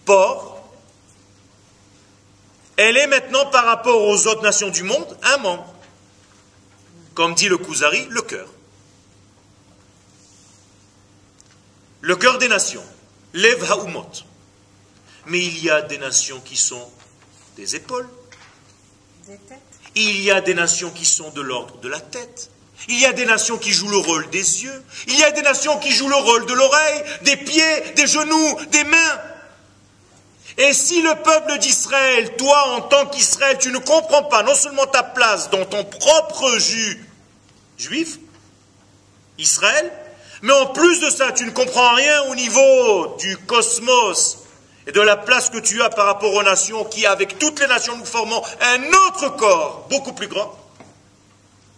[0.05, 0.56] ports,
[2.77, 5.73] elle est maintenant par rapport aux autres nations du monde un membre.
[7.13, 8.47] Comme dit le Kuzari, le cœur.
[12.01, 12.83] Le cœur des nations,
[13.33, 14.11] Lev Haumot.
[15.25, 16.89] Mais il y a des nations qui sont
[17.57, 18.07] des épaules,
[19.27, 19.67] des têtes
[19.97, 22.51] il y a des nations qui sont de l'ordre de la tête.
[22.87, 24.83] Il y a des nations qui jouent le rôle des yeux.
[25.07, 28.57] Il y a des nations qui jouent le rôle de l'oreille, des pieds, des genoux,
[28.71, 29.21] des mains.
[30.57, 34.87] Et si le peuple d'Israël, toi en tant qu'Israël, tu ne comprends pas non seulement
[34.87, 37.03] ta place dans ton propre jus
[37.77, 38.17] juif,
[39.37, 39.91] Israël,
[40.41, 44.39] mais en plus de ça, tu ne comprends rien au niveau du cosmos
[44.87, 47.67] et de la place que tu as par rapport aux nations, qui avec toutes les
[47.67, 50.57] nations nous formons un autre corps beaucoup plus grand,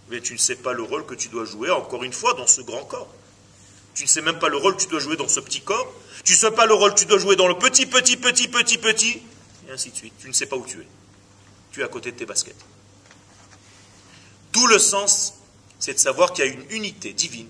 [0.10, 2.48] mais tu ne sais pas le rôle que tu dois jouer, encore une fois, dans
[2.48, 3.08] ce grand corps.
[4.00, 5.94] Tu ne sais même pas le rôle que tu dois jouer dans ce petit corps.
[6.24, 8.48] Tu ne sais pas le rôle que tu dois jouer dans le petit, petit, petit,
[8.48, 9.22] petit, petit,
[9.68, 10.14] et ainsi de suite.
[10.18, 10.88] Tu ne sais pas où tu es.
[11.74, 12.56] Tu es à côté de tes baskets.
[14.54, 15.34] Tout le sens,
[15.80, 17.50] c'est de savoir qu'il y a une unité divine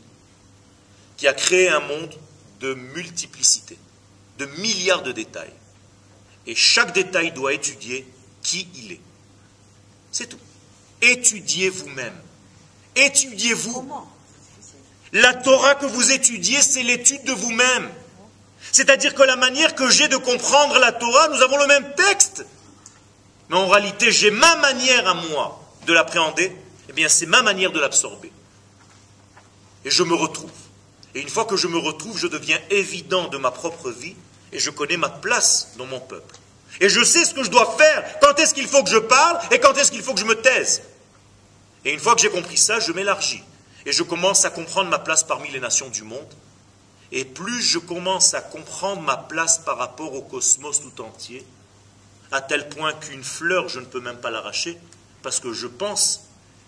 [1.18, 2.16] qui a créé un monde
[2.62, 3.78] de multiplicité
[4.40, 5.54] de milliards de détails.
[6.48, 8.08] Et chaque détail doit étudier
[8.42, 9.02] qui il est.
[10.12, 10.40] C'est tout.
[11.00, 12.20] Étudiez vous-même.
[12.96, 13.88] Étudiez-vous.
[15.14, 17.90] La Torah que vous étudiez, c'est l'étude de vous-même.
[18.72, 22.46] C'est-à-dire que la manière que j'ai de comprendre la Torah, nous avons le même texte.
[23.50, 26.56] Mais en réalité, j'ai ma manière à moi de l'appréhender.
[26.90, 28.32] Eh bien, c'est ma manière de l'absorber.
[29.86, 30.52] Et je me retrouve.
[31.16, 34.16] Et une fois que je me retrouve, je deviens évident de ma propre vie
[34.52, 36.36] et je connais ma place dans mon peuple.
[36.82, 39.40] Et je sais ce que je dois faire, quand est-ce qu'il faut que je parle
[39.52, 40.84] et quand est-ce qu'il faut que je me taise?
[41.86, 43.44] Et une fois que j'ai compris ça, je m'élargis.
[43.86, 46.34] Et je commence à comprendre ma place parmi les nations du monde.
[47.12, 51.46] Et plus je commence à comprendre ma place par rapport au cosmos tout entier,
[52.32, 54.78] à tel point qu'une fleur, je ne peux même pas l'arracher,
[55.24, 56.26] parce que je pense,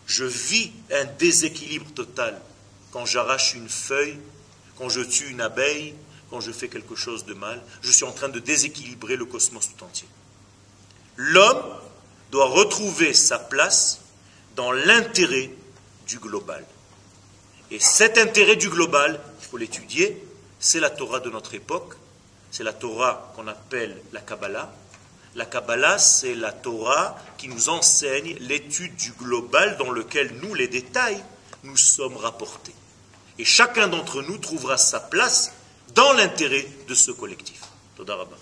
[0.07, 2.41] je vis un déséquilibre total
[2.91, 4.19] quand j'arrache une feuille,
[4.77, 5.93] quand je tue une abeille,
[6.29, 9.69] quand je fais quelque chose de mal, je suis en train de déséquilibrer le cosmos
[9.69, 10.07] tout entier.
[11.17, 11.63] L'homme
[12.31, 13.99] doit retrouver sa place
[14.55, 15.51] dans l'intérêt
[16.07, 16.65] du global.
[17.71, 20.21] Et cet intérêt du global, il faut l'étudier,
[20.59, 21.95] c'est la Torah de notre époque,
[22.51, 24.73] c'est la Torah qu'on appelle la Kabbalah.
[25.35, 30.67] La Kabbalah, c'est la Torah qui nous enseigne l'étude du global dans lequel nous, les
[30.67, 31.23] détails,
[31.63, 32.75] nous sommes rapportés.
[33.39, 35.53] Et chacun d'entre nous trouvera sa place
[35.95, 37.61] dans l'intérêt de ce collectif.
[37.95, 38.37] Todarabah.